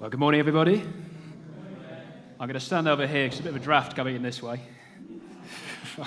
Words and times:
Well, 0.00 0.10
good 0.10 0.20
morning, 0.20 0.38
everybody. 0.38 0.80
I'm 2.38 2.46
going 2.46 2.52
to 2.52 2.60
stand 2.60 2.86
over 2.86 3.04
here 3.04 3.24
because 3.24 3.40
a 3.40 3.42
bit 3.42 3.48
of 3.48 3.56
a 3.56 3.58
draft 3.58 3.96
coming 3.96 4.14
in 4.14 4.22
this 4.22 4.40
way. 4.40 4.60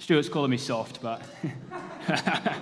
Stuart's 0.00 0.28
calling 0.28 0.50
me 0.50 0.56
soft, 0.56 1.00
but 1.00 1.22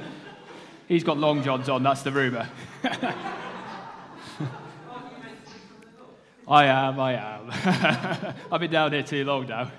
he's 0.87 1.03
got 1.03 1.17
long 1.17 1.43
johns 1.43 1.71
on, 1.71 1.83
that's 1.83 2.03
the 2.03 2.13
rumour. 2.13 2.47
I 6.47 6.67
am, 6.67 7.01
I 7.01 7.13
am. 7.15 8.35
I've 8.53 8.61
been 8.61 8.71
down 8.71 8.93
here 8.93 9.03
too 9.03 9.25
long 9.25 9.47
now. 9.47 9.73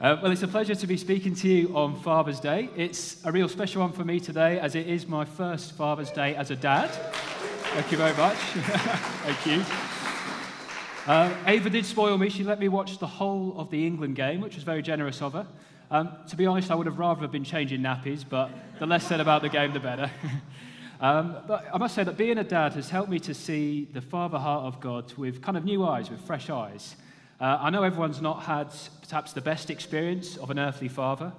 Uh, 0.00 0.16
well, 0.22 0.32
it's 0.32 0.42
a 0.42 0.48
pleasure 0.48 0.74
to 0.74 0.86
be 0.86 0.96
speaking 0.96 1.34
to 1.34 1.48
you 1.48 1.76
on 1.76 2.00
Father's 2.00 2.40
Day. 2.40 2.70
It's 2.74 3.22
a 3.26 3.30
real 3.30 3.50
special 3.50 3.82
one 3.82 3.92
for 3.92 4.02
me 4.02 4.18
today, 4.18 4.58
as 4.58 4.74
it 4.74 4.86
is 4.86 5.06
my 5.06 5.26
first 5.26 5.72
Father's 5.76 6.10
Day 6.10 6.34
as 6.36 6.50
a 6.50 6.56
dad. 6.56 6.90
Thank 7.72 7.90
you 7.90 7.96
very 7.96 8.14
much. 8.18 8.36
Thank 9.24 9.46
you. 9.46 9.64
Uh, 11.10 11.34
Ava 11.46 11.70
did 11.70 11.86
spoil 11.86 12.18
me. 12.18 12.28
She 12.28 12.44
let 12.44 12.60
me 12.60 12.68
watch 12.68 12.98
the 12.98 13.06
whole 13.06 13.54
of 13.56 13.70
the 13.70 13.86
England 13.86 14.14
game, 14.14 14.42
which 14.42 14.56
was 14.56 14.62
very 14.62 14.82
generous 14.82 15.22
of 15.22 15.32
her. 15.32 15.46
Um, 15.90 16.10
to 16.28 16.36
be 16.36 16.44
honest, 16.44 16.70
I 16.70 16.74
would 16.74 16.84
have 16.84 16.98
rather 16.98 17.26
been 17.26 17.44
changing 17.44 17.80
nappies, 17.80 18.26
but 18.28 18.50
the 18.78 18.84
less 18.84 19.06
said 19.06 19.20
about 19.20 19.40
the 19.40 19.48
game, 19.48 19.72
the 19.72 19.80
better. 19.80 20.10
um, 21.00 21.38
but 21.48 21.64
I 21.72 21.78
must 21.78 21.94
say 21.94 22.04
that 22.04 22.18
being 22.18 22.36
a 22.36 22.44
dad 22.44 22.74
has 22.74 22.90
helped 22.90 23.08
me 23.08 23.18
to 23.20 23.32
see 23.32 23.88
the 23.90 24.02
father 24.02 24.38
heart 24.38 24.66
of 24.66 24.78
God 24.78 25.10
with 25.14 25.40
kind 25.40 25.56
of 25.56 25.64
new 25.64 25.82
eyes, 25.82 26.10
with 26.10 26.20
fresh 26.20 26.50
eyes. 26.50 26.96
Uh, 27.40 27.56
I 27.58 27.70
know 27.70 27.84
everyone's 27.84 28.20
not 28.20 28.42
had 28.42 28.68
perhaps 29.08 29.32
the 29.32 29.40
best 29.40 29.70
experience 29.70 30.36
of 30.36 30.50
an 30.50 30.58
earthly 30.58 30.88
father, 30.88 31.32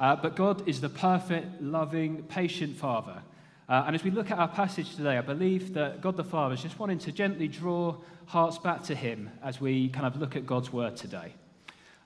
uh, 0.00 0.16
but 0.16 0.34
God 0.34 0.68
is 0.68 0.80
the 0.80 0.88
perfect, 0.88 1.62
loving, 1.62 2.24
patient 2.24 2.76
father 2.76 3.22
uh, 3.70 3.84
and 3.86 3.94
as 3.94 4.02
we 4.02 4.10
look 4.10 4.32
at 4.32 4.38
our 4.38 4.48
passage 4.48 4.96
today, 4.96 5.16
I 5.16 5.20
believe 5.20 5.74
that 5.74 6.00
God 6.00 6.16
the 6.16 6.24
Father 6.24 6.54
is 6.54 6.60
just 6.60 6.80
wanting 6.80 6.98
to 6.98 7.12
gently 7.12 7.46
draw 7.46 7.94
hearts 8.26 8.58
back 8.58 8.82
to 8.84 8.96
Him 8.96 9.30
as 9.44 9.60
we 9.60 9.90
kind 9.90 10.06
of 10.06 10.16
look 10.16 10.34
at 10.34 10.44
God's 10.44 10.72
Word 10.72 10.96
today. 10.96 11.34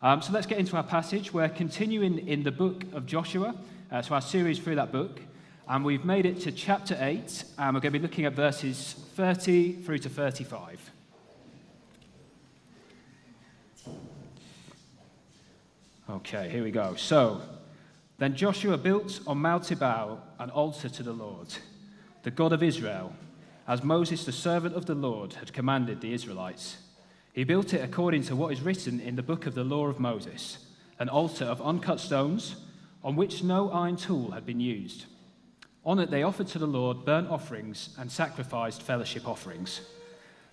Um, 0.02 0.20
so 0.20 0.30
let's 0.34 0.46
get 0.46 0.58
into 0.58 0.76
our 0.76 0.82
passage. 0.82 1.32
We're 1.32 1.48
continuing 1.48 2.28
in 2.28 2.42
the 2.42 2.52
book 2.52 2.84
of 2.92 3.06
Joshua, 3.06 3.54
uh, 3.90 4.02
so 4.02 4.14
our 4.14 4.20
series 4.20 4.58
through 4.58 4.74
that 4.74 4.92
book. 4.92 5.22
And 5.66 5.86
we've 5.86 6.04
made 6.04 6.26
it 6.26 6.42
to 6.42 6.52
chapter 6.52 6.98
8, 7.00 7.44
and 7.56 7.74
we're 7.74 7.80
going 7.80 7.94
to 7.94 7.98
be 7.98 8.02
looking 8.06 8.26
at 8.26 8.34
verses 8.34 8.94
30 9.14 9.72
through 9.72 9.98
to 10.00 10.10
35. 10.10 10.90
Okay, 16.10 16.50
here 16.50 16.62
we 16.62 16.70
go. 16.70 16.94
So, 16.96 17.40
then 18.18 18.36
Joshua 18.36 18.76
built 18.76 19.20
on 19.26 19.38
Mount 19.38 19.70
Ebal 19.72 20.22
an 20.38 20.50
altar 20.50 20.88
to 20.88 21.02
the 21.02 21.12
Lord, 21.12 21.48
the 22.22 22.30
God 22.30 22.52
of 22.52 22.62
Israel, 22.62 23.12
as 23.66 23.82
Moses, 23.82 24.24
the 24.24 24.32
servant 24.32 24.74
of 24.74 24.86
the 24.86 24.94
Lord, 24.94 25.34
had 25.34 25.52
commanded 25.52 26.00
the 26.00 26.12
Israelites. 26.12 26.76
He 27.32 27.44
built 27.44 27.74
it 27.74 27.82
according 27.82 28.22
to 28.24 28.36
what 28.36 28.52
is 28.52 28.60
written 28.60 29.00
in 29.00 29.16
the 29.16 29.22
book 29.22 29.46
of 29.46 29.54
the 29.54 29.64
law 29.64 29.86
of 29.86 29.98
Moses 29.98 30.58
an 30.98 31.08
altar 31.08 31.44
of 31.44 31.60
uncut 31.60 31.98
stones 31.98 32.56
on 33.02 33.16
which 33.16 33.42
no 33.42 33.70
iron 33.70 33.96
tool 33.96 34.30
had 34.30 34.46
been 34.46 34.60
used. 34.60 35.06
On 35.84 35.98
it 35.98 36.10
they 36.10 36.22
offered 36.22 36.46
to 36.48 36.58
the 36.58 36.66
Lord 36.66 37.04
burnt 37.04 37.28
offerings 37.28 37.90
and 37.98 38.10
sacrificed 38.10 38.82
fellowship 38.82 39.26
offerings. 39.26 39.80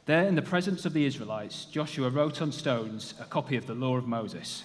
There, 0.06 0.28
in 0.28 0.36
the 0.36 0.42
presence 0.42 0.86
of 0.86 0.94
the 0.94 1.06
Israelites, 1.06 1.66
Joshua 1.66 2.10
wrote 2.10 2.42
on 2.42 2.52
stones 2.52 3.14
a 3.20 3.26
copy 3.26 3.56
of 3.56 3.68
the 3.68 3.76
law 3.76 3.98
of 3.98 4.08
Moses. 4.08 4.64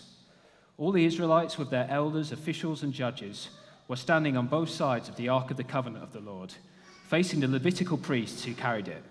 All 0.78 0.92
the 0.92 1.06
Israelites, 1.06 1.56
with 1.56 1.70
their 1.70 1.88
elders, 1.90 2.32
officials, 2.32 2.82
and 2.82 2.92
judges, 2.92 3.48
were 3.88 3.96
standing 3.96 4.36
on 4.36 4.46
both 4.46 4.68
sides 4.68 5.08
of 5.08 5.16
the 5.16 5.28
Ark 5.28 5.50
of 5.50 5.56
the 5.56 5.64
Covenant 5.64 6.04
of 6.04 6.12
the 6.12 6.20
Lord, 6.20 6.52
facing 7.08 7.40
the 7.40 7.48
Levitical 7.48 7.96
priests 7.96 8.44
who 8.44 8.52
carried 8.52 8.88
it. 8.88 9.02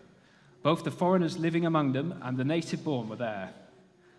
Both 0.61 0.83
the 0.83 0.91
foreigners 0.91 1.39
living 1.39 1.66
among 1.66 1.94
them 1.94 2.19
and 2.22 2.38
the 2.38 2.44
native 2.44 2.83
born 2.83 3.09
were 3.09 3.16
there. 3.16 3.52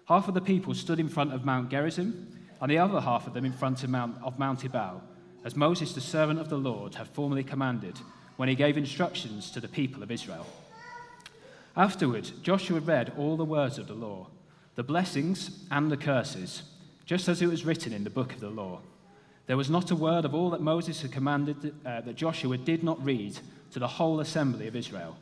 Half 0.06 0.26
of 0.26 0.34
the 0.34 0.40
people 0.40 0.74
stood 0.74 0.98
in 0.98 1.08
front 1.08 1.32
of 1.32 1.44
Mount 1.44 1.70
Gerizim, 1.70 2.36
and 2.60 2.70
the 2.70 2.78
other 2.78 3.00
half 3.00 3.26
of 3.28 3.34
them 3.34 3.44
in 3.44 3.52
front 3.52 3.84
of 3.84 3.90
Mount, 3.90 4.16
of 4.22 4.38
Mount 4.38 4.64
Ebal, 4.64 5.02
as 5.44 5.54
Moses, 5.54 5.92
the 5.92 6.00
servant 6.00 6.40
of 6.40 6.48
the 6.48 6.58
Lord, 6.58 6.96
had 6.96 7.06
formerly 7.06 7.44
commanded 7.44 7.96
when 8.36 8.48
he 8.48 8.56
gave 8.56 8.76
instructions 8.76 9.50
to 9.52 9.60
the 9.60 9.68
people 9.68 10.02
of 10.02 10.10
Israel. 10.10 10.46
Afterward, 11.76 12.30
Joshua 12.42 12.80
read 12.80 13.12
all 13.16 13.36
the 13.36 13.44
words 13.44 13.78
of 13.78 13.86
the 13.86 13.94
law, 13.94 14.28
the 14.74 14.82
blessings 14.82 15.64
and 15.70 15.92
the 15.92 15.96
curses 15.96 16.62
just 17.06 17.28
as 17.28 17.40
it 17.40 17.46
was 17.46 17.64
written 17.64 17.92
in 17.92 18.04
the 18.04 18.10
book 18.10 18.32
of 18.32 18.40
the 18.40 18.50
law. 18.50 18.80
There 19.46 19.56
was 19.56 19.70
not 19.70 19.92
a 19.92 19.96
word 19.96 20.24
of 20.24 20.34
all 20.34 20.50
that 20.50 20.60
Moses 20.60 21.02
had 21.02 21.12
commanded 21.12 21.72
uh, 21.86 22.00
that 22.00 22.16
Joshua 22.16 22.58
did 22.58 22.82
not 22.82 23.02
read 23.04 23.38
to 23.70 23.78
the 23.78 23.86
whole 23.86 24.18
assembly 24.18 24.66
of 24.66 24.74
Israel, 24.74 25.16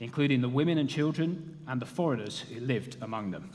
including 0.00 0.42
the 0.42 0.48
women 0.50 0.76
and 0.76 0.88
children 0.88 1.56
and 1.66 1.80
the 1.80 1.86
foreigners 1.86 2.40
who 2.40 2.60
lived 2.60 2.98
among 3.00 3.30
them. 3.30 3.50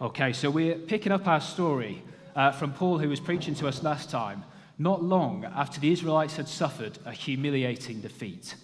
Okay, 0.00 0.32
so 0.34 0.50
we're 0.50 0.76
picking 0.76 1.10
up 1.10 1.26
our 1.26 1.40
story 1.40 2.02
uh, 2.36 2.52
from 2.52 2.72
Paul, 2.72 2.98
who 2.98 3.08
was 3.08 3.18
preaching 3.18 3.54
to 3.56 3.66
us 3.66 3.82
last 3.82 4.10
time, 4.10 4.44
not 4.78 5.02
long 5.02 5.44
after 5.44 5.80
the 5.80 5.90
Israelites 5.90 6.36
had 6.36 6.46
suffered 6.46 6.98
a 7.04 7.12
humiliating 7.12 8.00
defeat. 8.00 8.54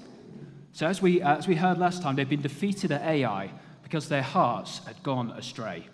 So, 0.72 0.86
as 0.86 1.00
we, 1.00 1.22
uh, 1.22 1.38
as 1.38 1.48
we 1.48 1.56
heard 1.56 1.78
last 1.78 2.02
time, 2.02 2.16
they'd 2.16 2.28
been 2.28 2.42
defeated 2.42 2.92
at 2.92 3.02
Ai 3.02 3.50
because 3.82 4.08
their 4.08 4.22
hearts 4.22 4.84
had 4.86 5.02
gone 5.02 5.30
astray. 5.32 5.88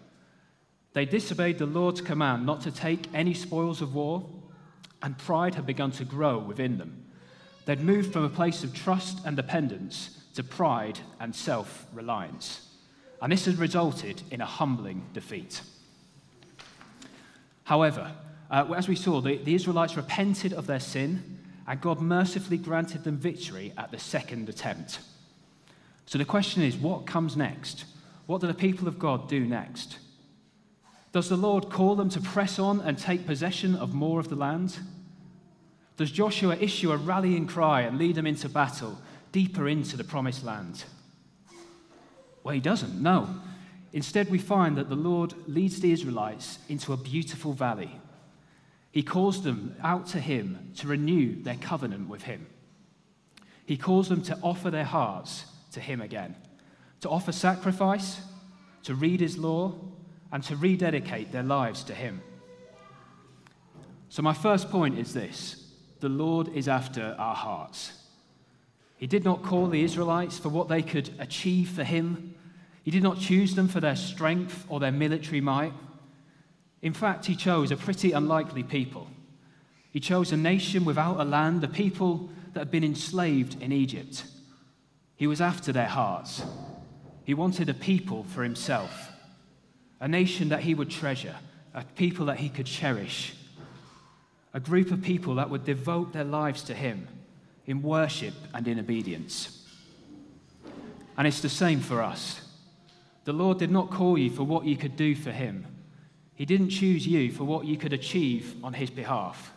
They 0.93 1.05
disobeyed 1.05 1.59
the 1.59 1.67
Lord's 1.67 2.01
command 2.01 2.45
not 2.45 2.63
to 2.63 2.71
take 2.71 3.07
any 3.15 3.35
spoils 3.35 3.81
of 3.81 3.95
war, 3.95 4.29
and 5.03 5.17
pride 5.17 5.55
had 5.55 5.67
begun 5.67 5.93
to 5.93 6.05
grow 6.05 6.39
within 6.39 6.79
them. 6.79 7.05
They'd 7.65 7.81
moved 7.81 8.13
from 8.13 8.25
a 8.25 8.29
place 8.29 8.65
of 8.65 8.75
trust 8.75 9.19
and 9.25 9.37
dependence 9.37 10.19
to 10.35 10.43
pride 10.43 10.99
and 11.21 11.35
self 11.35 11.87
reliance. 11.93 12.67
And 13.23 13.31
this 13.33 13.45
had 13.45 13.59
resulted 13.59 14.23
in 14.31 14.41
a 14.41 14.47
humbling 14.47 15.07
defeat. 15.13 15.61
However, 17.65 18.13
uh, 18.51 18.73
as 18.77 18.89
we 18.89 18.97
saw, 18.97 19.21
the, 19.21 19.37
the 19.37 19.55
Israelites 19.55 19.97
repented 19.97 20.53
of 20.53 20.67
their 20.67 20.81
sin, 20.81 21.39
and 21.69 21.81
God 21.81 22.01
mercifully 22.01 22.59
granted 22.59 23.05
them 23.05 23.17
victory 23.17 23.73
at 23.79 23.93
the 23.93 23.99
second 23.99 24.49
attempt. 24.49 24.99
So 26.07 26.19
the 26.19 26.25
question 26.25 26.63
is 26.63 26.77
what 26.77 27.07
comes 27.07 27.37
next? 27.37 27.85
What 28.27 28.41
do 28.41 28.49
the 28.49 28.55
people 28.55 28.89
of 28.89 28.99
God 28.99 29.29
do 29.29 29.47
next? 29.47 29.99
Does 31.13 31.29
the 31.29 31.37
Lord 31.37 31.71
call 31.71 31.97
them 31.97 32.09
to 32.11 32.21
press 32.21 32.59
on 32.59 32.81
and 32.81 32.97
take 32.97 33.27
possession 33.27 33.75
of 33.75 33.95
more 33.95 34.21
of 34.21 34.29
the 34.29 34.37
land? 34.37 34.79
Does 35.97 36.11
Joshua 36.11 36.57
issue 36.57 36.93
a 36.93 36.97
rallying 36.97 37.47
cry 37.47 37.83
and 37.83 37.99
lead 37.99 38.15
them 38.15 38.27
into 38.27 38.49
battle 38.49 38.99
deeper 39.33 39.69
into 39.69 39.97
the 39.97 40.05
promised 40.05 40.45
land? 40.45 40.85
Well, 42.43 42.55
he 42.55 42.61
doesn't, 42.61 43.01
no. 43.01 43.29
Instead, 43.93 44.31
we 44.31 44.39
find 44.39 44.77
that 44.77 44.89
the 44.89 44.95
Lord 44.95 45.35
leads 45.49 45.81
the 45.81 45.93
Israelites 45.93 46.59
into 46.69 46.93
a 46.93 46.97
beautiful 46.97 47.53
valley. 47.53 47.91
He 48.93 49.03
calls 49.03 49.43
them 49.43 49.77
out 49.83 50.07
to 50.09 50.21
him 50.21 50.73
to 50.77 50.89
renew 50.89 51.43
their 51.43 51.57
covenant 51.57 52.09
with 52.09 52.23
him. 52.23 52.47
He 53.67 53.77
calls 53.77 54.09
them 54.09 54.23
to 54.23 54.39
offer 54.43 54.71
their 54.71 54.85
hearts 54.85 55.45
to 55.73 55.81
him 55.81 56.01
again, 56.01 56.37
to 57.01 57.09
offer 57.09 57.33
sacrifice, 57.33 58.21
to 58.85 58.95
read 58.95 59.21
his 59.21 59.39
law, 59.39 59.75
and 60.33 60.43
to 60.45 60.57
rededicate 60.57 61.33
their 61.33 61.43
lives 61.43 61.85
to 61.85 61.95
Him. 61.95 62.23
So, 64.09 64.23
my 64.23 64.35
first 64.35 64.71
point 64.71 64.99
is 64.99 65.13
this 65.13 65.73
the 66.01 66.09
Lord 66.09 66.49
is 66.55 66.69
after 66.69 67.15
our 67.19 67.35
hearts. 67.35 67.93
He 68.97 69.07
did 69.07 69.25
not 69.25 69.43
call 69.43 69.67
the 69.67 69.83
Israelites 69.83 70.39
for 70.39 70.51
what 70.51 70.69
they 70.69 70.83
could 70.83 71.11
achieve 71.19 71.71
for 71.71 71.85
Him, 71.85 72.35
He 72.83 72.91
did 72.91 73.03
not 73.03 73.19
choose 73.19 73.55
them 73.55 73.69
for 73.69 73.81
their 73.81 73.97
strength 73.97 74.65
or 74.69 74.81
their 74.81 74.93
military 74.93 75.41
might. 75.41 75.73
In 76.83 76.93
fact, 76.93 77.27
He 77.27 77.37
chose 77.37 77.71
a 77.71 77.77
pretty 77.77 78.13
unlikely 78.13 78.63
people. 78.63 79.09
He 79.93 80.01
chose 80.01 80.33
a 80.33 80.37
nation 80.37 80.85
without 80.85 81.19
a 81.19 81.25
land, 81.25 81.65
a 81.65 81.69
people 81.69 82.31
that 82.53 82.61
had 82.61 82.71
been 82.71 82.85
enslaved 82.85 83.61
in 83.61 83.73
Egypt. 83.73 84.25
He 85.17 85.27
was 85.27 85.41
after 85.41 85.73
their 85.73 85.89
hearts. 85.89 86.43
He 87.25 87.35
wanted 87.35 87.69
a 87.69 87.75
people 87.75 88.25
for 88.25 88.43
himself 88.43 89.10
a 90.01 90.09
nation 90.09 90.49
that 90.49 90.61
he 90.61 90.75
would 90.75 90.91
treasure, 90.91 91.37
a 91.75 91.85
people 91.85 92.27
that 92.27 92.39
he 92.39 92.49
could 92.49 92.67
cherish, 92.67 93.35
a 94.53 94.61
group 94.61 94.91
of 94.91 95.03
people 95.03 95.37
that 95.37 95.51
would 95.51 95.65
devote 95.65 96.13
their 96.13 96.25
lives 96.25 96.63
to 96.63 96.75
him 96.75 97.07
in 97.67 97.83
worship 97.83 98.35
and 98.55 98.67
in 98.67 98.81
obedience. 98.81 99.69
And 101.17 101.27
it's 101.27 101.41
the 101.41 101.51
same 101.51 101.81
for 101.81 102.03
us. 102.03 102.41
The 103.25 103.33
Lord 103.33 103.59
did 103.59 103.71
not 103.71 103.91
call 103.91 104.17
you 104.17 104.31
for 104.31 104.43
what 104.43 104.65
you 104.65 104.77
could 104.77 104.97
do 104.97 105.15
for 105.15 105.31
him. 105.31 105.67
He 106.35 106.47
didn't 106.47 106.71
choose 106.71 107.07
you 107.07 107.31
for 107.31 107.45
what 107.45 107.67
you 107.67 107.77
could 107.77 107.93
achieve 107.93 108.57
on 108.65 108.73
his 108.73 108.89
behalf. 108.89 109.53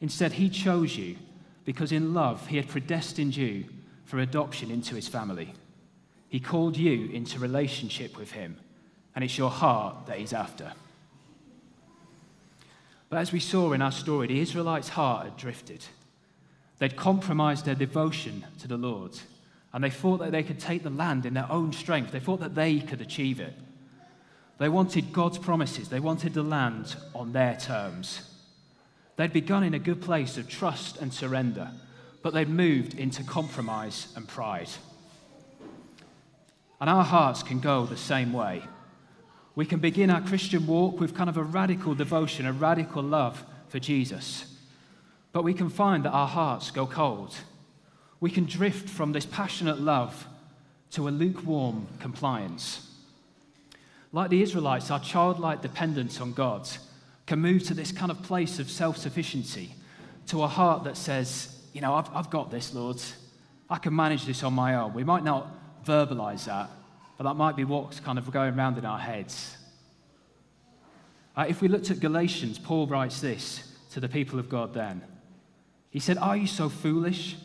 Instead, 0.00 0.32
he 0.32 0.50
chose 0.50 0.96
you 0.96 1.16
because 1.64 1.92
in 1.92 2.12
love 2.12 2.48
he 2.48 2.56
had 2.56 2.68
predestined 2.68 3.36
you 3.36 3.64
for 4.04 4.18
adoption 4.18 4.70
into 4.70 4.96
his 4.96 5.06
family. 5.06 5.54
He 6.28 6.40
called 6.40 6.76
you 6.76 7.08
into 7.12 7.38
relationship 7.38 8.18
with 8.18 8.32
him 8.32 8.56
and 9.14 9.24
it's 9.24 9.38
your 9.38 9.50
heart 9.50 10.06
that 10.06 10.18
he's 10.18 10.32
after. 10.32 10.72
But 13.08 13.18
as 13.18 13.32
we 13.32 13.40
saw 13.40 13.72
in 13.72 13.82
our 13.82 13.92
story, 13.92 14.28
the 14.28 14.40
Israelites' 14.40 14.90
heart 14.90 15.24
had 15.24 15.36
drifted. 15.36 15.84
They'd 16.78 16.96
compromised 16.96 17.64
their 17.64 17.74
devotion 17.74 18.46
to 18.60 18.68
the 18.68 18.76
Lord, 18.76 19.18
And 19.72 19.84
they 19.84 19.90
thought 19.90 20.18
that 20.18 20.32
they 20.32 20.42
could 20.42 20.58
take 20.58 20.82
the 20.82 20.90
land 20.90 21.26
in 21.26 21.34
their 21.34 21.50
own 21.50 21.72
strength. 21.72 22.10
They 22.10 22.20
thought 22.20 22.40
that 22.40 22.54
they 22.54 22.80
could 22.80 23.00
achieve 23.00 23.38
it. 23.38 23.54
They 24.58 24.68
wanted 24.68 25.12
God's 25.12 25.38
promises, 25.38 25.88
they 25.88 26.00
wanted 26.00 26.34
the 26.34 26.42
land 26.42 26.96
on 27.14 27.32
their 27.32 27.56
terms. 27.56 28.22
They'd 29.16 29.32
begun 29.32 29.64
in 29.64 29.74
a 29.74 29.78
good 29.78 30.00
place 30.00 30.36
of 30.38 30.48
trust 30.48 30.96
and 30.98 31.12
surrender, 31.12 31.70
but 32.22 32.32
they'd 32.32 32.48
moved 32.48 32.94
into 32.94 33.22
compromise 33.24 34.08
and 34.16 34.26
pride. 34.26 34.68
And 36.80 36.88
our 36.88 37.04
hearts 37.04 37.42
can 37.42 37.60
go 37.60 37.86
the 37.86 37.96
same 37.96 38.32
way. 38.32 38.62
We 39.60 39.66
can 39.66 39.78
begin 39.78 40.08
our 40.08 40.22
Christian 40.22 40.66
walk 40.66 41.00
with 41.00 41.14
kind 41.14 41.28
of 41.28 41.36
a 41.36 41.42
radical 41.42 41.94
devotion, 41.94 42.46
a 42.46 42.52
radical 42.54 43.02
love 43.02 43.44
for 43.68 43.78
Jesus. 43.78 44.56
But 45.32 45.44
we 45.44 45.52
can 45.52 45.68
find 45.68 46.06
that 46.06 46.12
our 46.12 46.26
hearts 46.26 46.70
go 46.70 46.86
cold. 46.86 47.36
We 48.20 48.30
can 48.30 48.46
drift 48.46 48.88
from 48.88 49.12
this 49.12 49.26
passionate 49.26 49.78
love 49.78 50.26
to 50.92 51.08
a 51.08 51.10
lukewarm 51.10 51.88
compliance. 51.98 52.90
Like 54.12 54.30
the 54.30 54.40
Israelites, 54.40 54.90
our 54.90 54.98
childlike 54.98 55.60
dependence 55.60 56.22
on 56.22 56.32
God 56.32 56.66
can 57.26 57.38
move 57.38 57.62
to 57.64 57.74
this 57.74 57.92
kind 57.92 58.10
of 58.10 58.22
place 58.22 58.60
of 58.60 58.70
self 58.70 58.96
sufficiency, 58.96 59.74
to 60.28 60.42
a 60.42 60.48
heart 60.48 60.84
that 60.84 60.96
says, 60.96 61.54
You 61.74 61.82
know, 61.82 61.96
I've, 61.96 62.08
I've 62.14 62.30
got 62.30 62.50
this, 62.50 62.72
Lord. 62.72 62.96
I 63.68 63.76
can 63.76 63.94
manage 63.94 64.24
this 64.24 64.42
on 64.42 64.54
my 64.54 64.76
own. 64.76 64.94
We 64.94 65.04
might 65.04 65.22
not 65.22 65.84
verbalize 65.84 66.46
that, 66.46 66.70
but 67.20 67.24
that 67.24 67.36
might 67.36 67.54
be 67.54 67.64
what's 67.64 68.00
kind 68.00 68.16
of 68.16 68.30
going 68.32 68.58
around 68.58 68.78
in 68.78 68.86
our 68.86 68.98
heads. 68.98 69.54
If 71.36 71.60
we 71.60 71.68
looked 71.68 71.90
at 71.90 72.00
Galatians, 72.00 72.58
Paul 72.58 72.86
writes 72.86 73.20
this 73.20 73.76
to 73.90 74.00
the 74.00 74.08
people 74.08 74.38
of 74.38 74.48
God 74.48 74.72
then. 74.72 75.02
He 75.90 76.00
said, 76.00 76.16
Are 76.16 76.34
you 76.34 76.46
so 76.46 76.70
foolish? 76.70 77.36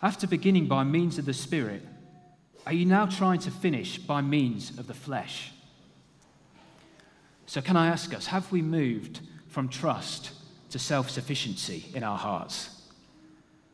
After 0.00 0.28
beginning 0.28 0.68
by 0.68 0.84
means 0.84 1.18
of 1.18 1.24
the 1.24 1.34
Spirit, 1.34 1.82
are 2.64 2.72
you 2.72 2.86
now 2.86 3.06
trying 3.06 3.40
to 3.40 3.50
finish 3.50 3.98
by 3.98 4.20
means 4.20 4.78
of 4.78 4.86
the 4.86 4.94
flesh? 4.94 5.50
So, 7.46 7.60
can 7.60 7.76
I 7.76 7.88
ask 7.88 8.14
us, 8.14 8.26
have 8.26 8.52
we 8.52 8.62
moved 8.62 9.18
from 9.48 9.68
trust 9.68 10.30
to 10.70 10.78
self 10.78 11.10
sufficiency 11.10 11.86
in 11.92 12.04
our 12.04 12.18
hearts? 12.18 12.82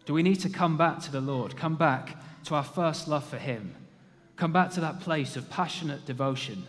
Do 0.07 0.15
we 0.15 0.23
need 0.23 0.41
to 0.41 0.49
come 0.49 0.79
back 0.79 1.01
to 1.01 1.13
the 1.13 1.21
Lord, 1.21 1.55
come 1.55 1.77
back 1.77 2.17
to 2.45 2.55
our 2.55 2.65
first 2.65 3.09
love 3.09 3.27
for 3.27 3.37
Him? 3.37 3.75
Come 4.39 4.53
back 4.53 4.71
to 4.71 4.81
that 4.81 5.01
place 5.01 5.37
of 5.37 5.51
passionate 5.51 6.07
devotion, 6.07 6.65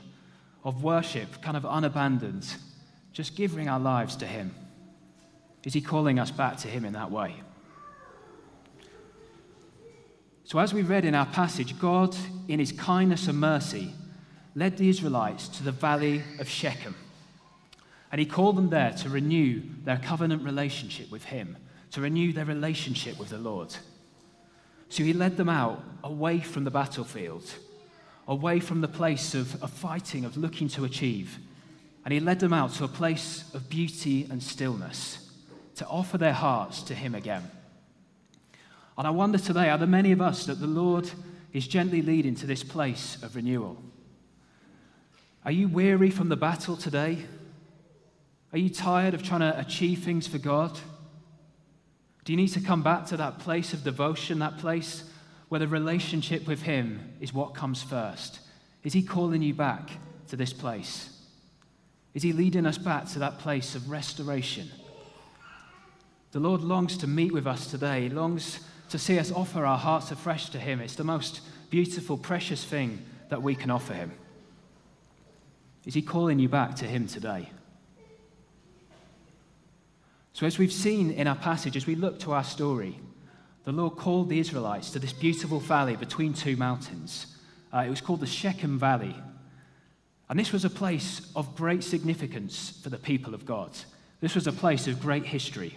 of 0.63 0.83
worship, 0.83 1.41
kind 1.41 1.55
of 1.55 1.65
unabandoned, 1.65 2.45
just 3.13 3.35
giving 3.35 3.69
our 3.69 3.79
lives 3.79 4.15
to 4.17 4.25
Him? 4.25 4.53
Is 5.63 5.73
He 5.73 5.81
calling 5.81 6.19
us 6.19 6.31
back 6.31 6.57
to 6.57 6.67
Him 6.67 6.83
in 6.83 6.93
that 6.93 7.11
way? 7.11 7.35
So, 10.43 10.57
as 10.57 10.73
we 10.73 10.81
read 10.81 11.05
in 11.05 11.13
our 11.13 11.27
passage, 11.27 11.79
God, 11.79 12.15
in 12.47 12.59
His 12.59 12.71
kindness 12.71 13.27
and 13.27 13.39
mercy, 13.39 13.93
led 14.55 14.77
the 14.77 14.89
Israelites 14.89 15.47
to 15.49 15.63
the 15.63 15.71
valley 15.71 16.23
of 16.39 16.49
Shechem. 16.49 16.95
And 18.11 18.17
He 18.17 18.25
called 18.25 18.57
them 18.57 18.71
there 18.71 18.91
to 18.93 19.09
renew 19.09 19.61
their 19.83 19.97
covenant 19.97 20.43
relationship 20.43 21.11
with 21.11 21.25
Him, 21.25 21.55
to 21.91 22.01
renew 22.01 22.33
their 22.33 22.45
relationship 22.45 23.19
with 23.19 23.29
the 23.29 23.37
Lord. 23.37 23.75
So 24.89 25.03
he 25.03 25.13
led 25.13 25.37
them 25.37 25.49
out 25.49 25.83
away 26.03 26.39
from 26.39 26.63
the 26.63 26.71
battlefield, 26.71 27.49
away 28.27 28.59
from 28.59 28.81
the 28.81 28.87
place 28.87 29.35
of, 29.35 29.61
of 29.63 29.71
fighting, 29.71 30.25
of 30.25 30.35
looking 30.35 30.67
to 30.69 30.83
achieve. 30.83 31.37
And 32.03 32.13
he 32.13 32.19
led 32.19 32.39
them 32.39 32.53
out 32.53 32.73
to 32.73 32.83
a 32.83 32.89
place 32.89 33.43
of 33.53 33.69
beauty 33.69 34.27
and 34.29 34.41
stillness 34.41 35.29
to 35.75 35.87
offer 35.87 36.17
their 36.17 36.33
hearts 36.33 36.81
to 36.83 36.95
him 36.95 37.13
again. 37.15 37.49
And 38.97 39.07
I 39.07 39.11
wonder 39.11 39.37
today, 39.37 39.69
are 39.69 39.77
there 39.77 39.87
many 39.87 40.11
of 40.11 40.21
us 40.21 40.45
that 40.47 40.59
the 40.59 40.67
Lord 40.67 41.09
is 41.53 41.67
gently 41.67 42.01
leading 42.01 42.35
to 42.35 42.47
this 42.47 42.63
place 42.63 43.17
of 43.23 43.35
renewal? 43.35 43.81
Are 45.45 45.51
you 45.51 45.69
weary 45.69 46.09
from 46.09 46.29
the 46.29 46.35
battle 46.35 46.75
today? 46.75 47.25
Are 48.51 48.57
you 48.57 48.69
tired 48.69 49.13
of 49.13 49.23
trying 49.23 49.39
to 49.41 49.57
achieve 49.57 50.03
things 50.03 50.27
for 50.27 50.37
God? 50.37 50.77
Do 52.23 52.33
you 52.33 52.37
need 52.37 52.49
to 52.49 52.61
come 52.61 52.83
back 52.83 53.05
to 53.07 53.17
that 53.17 53.39
place 53.39 53.73
of 53.73 53.83
devotion, 53.83 54.39
that 54.39 54.57
place 54.57 55.03
where 55.47 55.59
the 55.59 55.67
relationship 55.67 56.47
with 56.47 56.61
Him 56.61 57.13
is 57.19 57.33
what 57.33 57.55
comes 57.55 57.81
first? 57.81 58.39
Is 58.83 58.93
He 58.93 59.01
calling 59.01 59.41
you 59.41 59.53
back 59.53 59.89
to 60.27 60.35
this 60.35 60.53
place? 60.53 61.09
Is 62.13 62.23
He 62.23 62.33
leading 62.33 62.65
us 62.65 62.77
back 62.77 63.07
to 63.09 63.19
that 63.19 63.39
place 63.39 63.75
of 63.75 63.89
restoration? 63.89 64.69
The 66.31 66.39
Lord 66.39 66.61
longs 66.61 66.97
to 66.97 67.07
meet 67.07 67.31
with 67.31 67.47
us 67.47 67.67
today. 67.67 68.03
He 68.03 68.09
longs 68.09 68.59
to 68.89 68.99
see 68.99 69.17
us 69.17 69.31
offer 69.31 69.65
our 69.65 69.77
hearts 69.77 70.11
afresh 70.11 70.49
to 70.49 70.59
Him. 70.59 70.79
It's 70.79 70.95
the 70.95 71.03
most 71.03 71.41
beautiful, 71.69 72.17
precious 72.17 72.63
thing 72.63 73.03
that 73.29 73.41
we 73.41 73.55
can 73.55 73.71
offer 73.71 73.93
Him. 73.93 74.11
Is 75.85 75.93
He 75.93 76.01
calling 76.01 76.39
you 76.39 76.49
back 76.49 76.75
to 76.75 76.85
Him 76.85 77.07
today? 77.07 77.49
So, 80.33 80.45
as 80.45 80.57
we've 80.57 80.71
seen 80.71 81.11
in 81.11 81.27
our 81.27 81.35
passage, 81.35 81.75
as 81.75 81.87
we 81.87 81.95
look 81.95 82.19
to 82.21 82.31
our 82.31 82.43
story, 82.43 82.99
the 83.65 83.71
Lord 83.71 83.97
called 83.97 84.29
the 84.29 84.39
Israelites 84.39 84.91
to 84.91 84.99
this 84.99 85.13
beautiful 85.13 85.59
valley 85.59 85.95
between 85.95 86.33
two 86.33 86.55
mountains. 86.55 87.27
Uh, 87.73 87.83
it 87.85 87.89
was 87.89 88.01
called 88.01 88.19
the 88.19 88.27
Shechem 88.27 88.79
Valley. 88.79 89.15
And 90.29 90.39
this 90.39 90.51
was 90.51 90.65
a 90.65 90.69
place 90.69 91.31
of 91.35 91.55
great 91.55 91.83
significance 91.83 92.79
for 92.83 92.89
the 92.89 92.97
people 92.97 93.33
of 93.33 93.45
God. 93.45 93.71
This 94.21 94.35
was 94.35 94.47
a 94.47 94.51
place 94.51 94.87
of 94.87 95.01
great 95.01 95.25
history. 95.25 95.75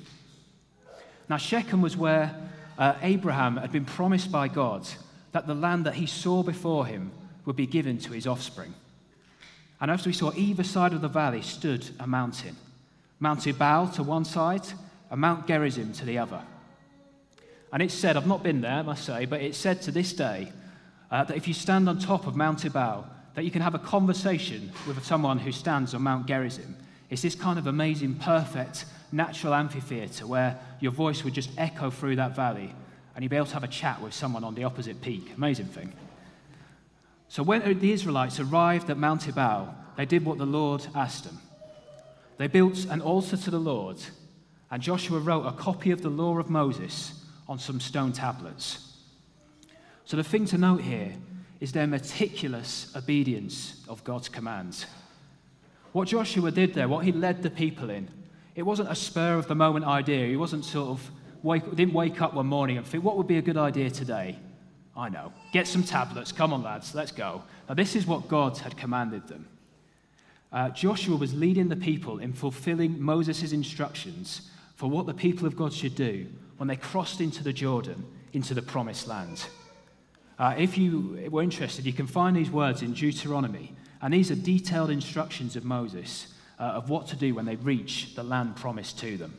Now, 1.28 1.38
Shechem 1.38 1.80
was 1.80 1.96
where 1.96 2.34
uh, 2.78 2.94
Abraham 3.02 3.56
had 3.56 3.72
been 3.72 3.84
promised 3.84 4.30
by 4.30 4.48
God 4.48 4.86
that 5.32 5.46
the 5.46 5.54
land 5.54 5.86
that 5.86 5.94
he 5.94 6.06
saw 6.06 6.42
before 6.42 6.86
him 6.86 7.12
would 7.44 7.56
be 7.56 7.66
given 7.66 7.98
to 7.98 8.12
his 8.12 8.26
offspring. 8.26 8.74
And 9.80 9.90
as 9.90 10.06
we 10.06 10.12
saw, 10.12 10.32
either 10.34 10.62
side 10.62 10.92
of 10.92 11.00
the 11.00 11.08
valley 11.08 11.42
stood 11.42 11.88
a 11.98 12.06
mountain. 12.06 12.56
Mount 13.22 13.46
Ebal 13.46 13.86
to 13.86 14.02
one 14.02 14.24
side 14.24 14.66
and 15.08 15.20
Mount 15.20 15.46
Gerizim 15.46 15.92
to 15.92 16.04
the 16.04 16.18
other. 16.18 16.42
And 17.72 17.80
it's 17.80 17.94
said, 17.94 18.16
I've 18.16 18.26
not 18.26 18.42
been 18.42 18.60
there, 18.60 18.72
I 18.72 18.82
must 18.82 19.04
say, 19.04 19.26
but 19.26 19.40
it's 19.40 19.56
said 19.56 19.80
to 19.82 19.92
this 19.92 20.12
day 20.12 20.52
uh, 21.08 21.22
that 21.22 21.36
if 21.36 21.46
you 21.46 21.54
stand 21.54 21.88
on 21.88 22.00
top 22.00 22.26
of 22.26 22.34
Mount 22.34 22.64
Ebal, 22.64 23.06
that 23.34 23.44
you 23.44 23.52
can 23.52 23.62
have 23.62 23.76
a 23.76 23.78
conversation 23.78 24.72
with 24.88 25.04
someone 25.04 25.38
who 25.38 25.52
stands 25.52 25.94
on 25.94 26.02
Mount 26.02 26.26
Gerizim. 26.26 26.74
It's 27.10 27.22
this 27.22 27.36
kind 27.36 27.60
of 27.60 27.68
amazing, 27.68 28.16
perfect, 28.16 28.86
natural 29.12 29.54
amphitheatre 29.54 30.26
where 30.26 30.58
your 30.80 30.90
voice 30.90 31.22
would 31.22 31.32
just 31.32 31.50
echo 31.56 31.90
through 31.90 32.16
that 32.16 32.34
valley 32.34 32.74
and 33.14 33.22
you'd 33.22 33.30
be 33.30 33.36
able 33.36 33.46
to 33.46 33.54
have 33.54 33.62
a 33.62 33.68
chat 33.68 34.02
with 34.02 34.14
someone 34.14 34.42
on 34.42 34.56
the 34.56 34.64
opposite 34.64 35.00
peak. 35.00 35.30
Amazing 35.36 35.66
thing. 35.66 35.92
So 37.28 37.44
when 37.44 37.78
the 37.78 37.92
Israelites 37.92 38.40
arrived 38.40 38.90
at 38.90 38.98
Mount 38.98 39.28
Ebal, 39.28 39.72
they 39.96 40.06
did 40.06 40.24
what 40.24 40.38
the 40.38 40.44
Lord 40.44 40.84
asked 40.96 41.22
them. 41.22 41.38
They 42.38 42.46
built 42.46 42.86
an 42.86 43.00
altar 43.00 43.36
to 43.36 43.50
the 43.50 43.58
Lord, 43.58 43.98
and 44.70 44.82
Joshua 44.82 45.18
wrote 45.18 45.46
a 45.46 45.52
copy 45.52 45.90
of 45.90 46.02
the 46.02 46.08
law 46.08 46.38
of 46.38 46.50
Moses 46.50 47.24
on 47.48 47.58
some 47.58 47.80
stone 47.80 48.12
tablets. 48.12 48.96
So 50.04 50.16
the 50.16 50.24
thing 50.24 50.46
to 50.46 50.58
note 50.58 50.80
here 50.80 51.12
is 51.60 51.72
their 51.72 51.86
meticulous 51.86 52.92
obedience 52.96 53.84
of 53.88 54.02
God's 54.04 54.28
commands. 54.28 54.86
What 55.92 56.08
Joshua 56.08 56.50
did 56.50 56.74
there, 56.74 56.88
what 56.88 57.04
he 57.04 57.12
led 57.12 57.42
the 57.42 57.50
people 57.50 57.90
in, 57.90 58.08
it 58.54 58.62
wasn't 58.62 58.90
a 58.90 58.94
spur 58.94 59.34
of 59.34 59.46
the 59.46 59.54
moment 59.54 59.84
idea. 59.84 60.26
He 60.26 60.36
wasn't 60.36 60.64
sort 60.64 60.88
of 60.88 61.10
wake, 61.42 61.64
didn't 61.74 61.94
wake 61.94 62.20
up 62.20 62.34
one 62.34 62.46
morning 62.46 62.78
and 62.78 62.86
think, 62.86 63.04
what 63.04 63.16
would 63.16 63.26
be 63.26 63.38
a 63.38 63.42
good 63.42 63.56
idea 63.56 63.90
today? 63.90 64.38
I 64.96 65.08
know. 65.08 65.32
Get 65.52 65.66
some 65.66 65.82
tablets. 65.82 66.32
Come 66.32 66.52
on, 66.52 66.62
lads, 66.62 66.94
let's 66.94 67.12
go. 67.12 67.42
Now, 67.68 67.74
this 67.74 67.94
is 67.96 68.06
what 68.06 68.28
God 68.28 68.58
had 68.58 68.76
commanded 68.76 69.28
them 69.28 69.48
uh, 70.52 70.68
Joshua 70.70 71.16
was 71.16 71.34
leading 71.34 71.68
the 71.68 71.76
people 71.76 72.18
in 72.18 72.32
fulfilling 72.32 73.00
Moses' 73.00 73.52
instructions 73.52 74.50
for 74.76 74.90
what 74.90 75.06
the 75.06 75.14
people 75.14 75.46
of 75.46 75.56
God 75.56 75.72
should 75.72 75.94
do 75.94 76.26
when 76.58 76.68
they 76.68 76.76
crossed 76.76 77.20
into 77.20 77.42
the 77.42 77.52
Jordan, 77.52 78.04
into 78.32 78.54
the 78.54 78.62
promised 78.62 79.06
land. 79.08 79.46
Uh, 80.38 80.54
if 80.58 80.76
you 80.76 81.28
were 81.30 81.42
interested, 81.42 81.86
you 81.86 81.92
can 81.92 82.06
find 82.06 82.36
these 82.36 82.50
words 82.50 82.82
in 82.82 82.92
Deuteronomy, 82.92 83.74
and 84.00 84.12
these 84.12 84.30
are 84.30 84.34
detailed 84.34 84.90
instructions 84.90 85.56
of 85.56 85.64
Moses 85.64 86.34
uh, 86.58 86.64
of 86.64 86.90
what 86.90 87.06
to 87.08 87.16
do 87.16 87.34
when 87.34 87.44
they 87.44 87.56
reach 87.56 88.14
the 88.14 88.22
land 88.22 88.56
promised 88.56 88.98
to 88.98 89.16
them. 89.16 89.36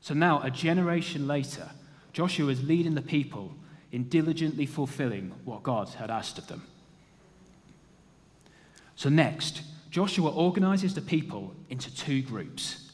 So 0.00 0.14
now, 0.14 0.42
a 0.42 0.50
generation 0.50 1.26
later, 1.26 1.70
Joshua 2.12 2.50
is 2.50 2.62
leading 2.64 2.94
the 2.94 3.02
people 3.02 3.54
in 3.92 4.08
diligently 4.08 4.66
fulfilling 4.66 5.32
what 5.44 5.62
God 5.62 5.88
had 5.90 6.10
asked 6.10 6.38
of 6.38 6.48
them. 6.48 6.62
So, 8.96 9.08
next, 9.08 9.62
Joshua 9.92 10.30
organizes 10.30 10.94
the 10.94 11.02
people 11.02 11.54
into 11.68 11.94
two 11.94 12.22
groups, 12.22 12.92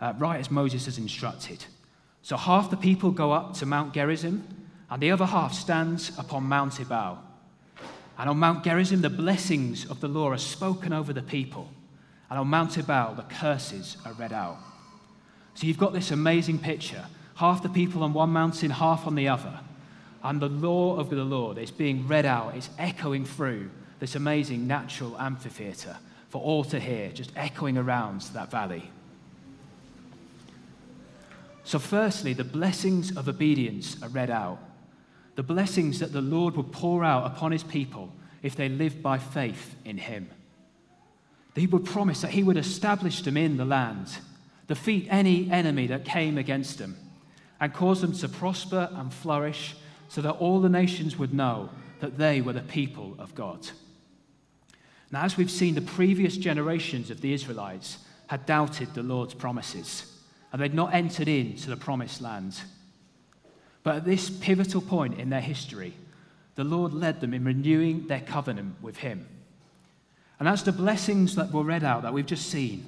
uh, 0.00 0.14
right 0.16 0.40
as 0.40 0.50
Moses 0.50 0.86
has 0.86 0.96
instructed. 0.96 1.62
So 2.22 2.38
half 2.38 2.70
the 2.70 2.76
people 2.78 3.10
go 3.10 3.32
up 3.32 3.52
to 3.56 3.66
Mount 3.66 3.92
Gerizim, 3.92 4.48
and 4.90 5.02
the 5.02 5.10
other 5.10 5.26
half 5.26 5.52
stands 5.52 6.10
upon 6.18 6.44
Mount 6.44 6.80
Ebal. 6.80 7.22
And 8.16 8.30
on 8.30 8.38
Mount 8.38 8.64
Gerizim, 8.64 9.02
the 9.02 9.10
blessings 9.10 9.84
of 9.90 10.00
the 10.00 10.08
law 10.08 10.30
are 10.30 10.38
spoken 10.38 10.94
over 10.94 11.12
the 11.12 11.20
people. 11.20 11.68
And 12.30 12.38
on 12.38 12.48
Mount 12.48 12.78
Ebal, 12.78 13.14
the 13.14 13.22
curses 13.24 13.98
are 14.06 14.14
read 14.14 14.32
out. 14.32 14.56
So 15.52 15.66
you've 15.66 15.76
got 15.76 15.92
this 15.92 16.10
amazing 16.10 16.58
picture 16.60 17.04
half 17.34 17.62
the 17.62 17.68
people 17.68 18.02
on 18.02 18.14
one 18.14 18.30
mountain, 18.30 18.70
half 18.70 19.06
on 19.06 19.14
the 19.14 19.28
other. 19.28 19.60
and 20.24 20.40
the 20.40 20.48
law 20.48 20.96
of 20.96 21.10
the 21.10 21.16
Lord 21.16 21.58
is 21.58 21.70
being 21.70 22.08
read 22.08 22.24
out, 22.24 22.56
it's 22.56 22.70
echoing 22.78 23.26
through 23.26 23.70
this 24.00 24.14
amazing 24.14 24.66
natural 24.66 25.16
amphitheatre 25.18 25.98
for 26.28 26.42
all 26.42 26.64
to 26.64 26.78
hear, 26.78 27.10
just 27.10 27.32
echoing 27.36 27.78
around 27.78 28.20
that 28.32 28.50
valley. 28.50 28.90
So, 31.64 31.78
firstly, 31.78 32.32
the 32.32 32.44
blessings 32.44 33.16
of 33.16 33.28
obedience 33.28 34.02
are 34.02 34.08
read 34.08 34.30
out. 34.30 34.58
The 35.34 35.42
blessings 35.42 36.00
that 36.00 36.12
the 36.12 36.22
Lord 36.22 36.56
would 36.56 36.72
pour 36.72 37.04
out 37.04 37.26
upon 37.26 37.52
his 37.52 37.62
people 37.62 38.12
if 38.42 38.56
they 38.56 38.68
lived 38.68 39.02
by 39.02 39.18
faith 39.18 39.74
in 39.84 39.98
him. 39.98 40.30
He 41.54 41.66
would 41.66 41.84
promise 41.84 42.20
that 42.20 42.30
he 42.30 42.42
would 42.42 42.56
establish 42.56 43.22
them 43.22 43.36
in 43.36 43.56
the 43.56 43.64
land, 43.64 44.18
defeat 44.66 45.08
any 45.10 45.50
enemy 45.50 45.88
that 45.88 46.04
came 46.04 46.38
against 46.38 46.78
them, 46.78 46.96
and 47.60 47.74
cause 47.74 48.00
them 48.00 48.12
to 48.12 48.28
prosper 48.28 48.88
and 48.92 49.12
flourish 49.12 49.74
so 50.08 50.22
that 50.22 50.32
all 50.32 50.60
the 50.60 50.68
nations 50.68 51.18
would 51.18 51.34
know 51.34 51.68
that 52.00 52.16
they 52.16 52.40
were 52.40 52.52
the 52.52 52.60
people 52.60 53.14
of 53.18 53.34
God. 53.34 53.68
Now, 55.10 55.24
as 55.24 55.36
we've 55.36 55.50
seen, 55.50 55.74
the 55.74 55.80
previous 55.80 56.36
generations 56.36 57.10
of 57.10 57.20
the 57.20 57.32
Israelites 57.32 57.98
had 58.26 58.44
doubted 58.46 58.94
the 58.94 59.02
Lord's 59.02 59.34
promises 59.34 60.12
and 60.52 60.60
they'd 60.60 60.74
not 60.74 60.94
entered 60.94 61.28
into 61.28 61.70
the 61.70 61.76
promised 61.76 62.20
land. 62.20 62.60
But 63.82 63.96
at 63.96 64.04
this 64.04 64.30
pivotal 64.30 64.80
point 64.80 65.18
in 65.18 65.30
their 65.30 65.40
history, 65.40 65.94
the 66.54 66.64
Lord 66.64 66.92
led 66.92 67.20
them 67.20 67.34
in 67.34 67.44
renewing 67.44 68.06
their 68.06 68.20
covenant 68.20 68.76
with 68.82 68.98
Him. 68.98 69.26
And 70.38 70.48
as 70.48 70.62
the 70.62 70.72
blessings 70.72 71.34
that 71.36 71.52
were 71.52 71.64
read 71.64 71.84
out 71.84 72.02
that 72.02 72.12
we've 72.12 72.26
just 72.26 72.48
seen, 72.48 72.86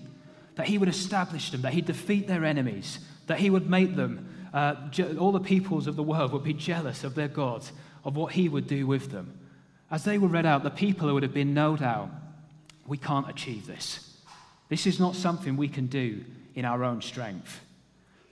that 0.57 0.67
He 0.67 0.79
would 0.79 0.89
establish 0.89 1.50
them, 1.50 1.62
that 1.62 1.73
He'd 1.73 1.87
defeat 1.87 2.27
their 2.27 2.45
enemies, 2.45 2.99
that 3.27 3.39
He 3.39 3.50
would 3.50 3.69
make 3.69 3.97
them, 3.97 4.29
uh, 4.53 4.75
all 5.19 5.33
the 5.33 5.41
peoples 5.41 5.87
of 5.87 5.97
the 5.97 6.03
world 6.03 6.33
would 6.33 6.45
be 6.45 6.53
jealous 6.53 7.05
of 7.05 7.15
their 7.15 7.29
God, 7.29 7.65
of 8.05 8.17
what 8.17 8.33
He 8.33 8.49
would 8.49 8.67
do 8.67 8.87
with 8.87 9.11
them. 9.11 9.39
As 9.90 10.04
they 10.04 10.18
were 10.18 10.28
read 10.28 10.47
out, 10.47 10.62
the 10.62 10.70
people 10.70 11.09
who 11.09 11.14
would 11.14 11.23
have 11.23 11.35
been 11.35 11.54
no 11.54 11.76
doubt, 11.76 12.11
we 12.87 12.97
can't 12.97 13.28
achieve 13.28 13.66
this. 13.66 14.16
This 14.68 14.87
is 14.87 15.00
not 15.00 15.16
something 15.16 15.56
we 15.56 15.68
can 15.68 15.87
do 15.87 16.25
in 16.54 16.64
our 16.64 16.85
own 16.85 17.02
strength. 17.02 17.61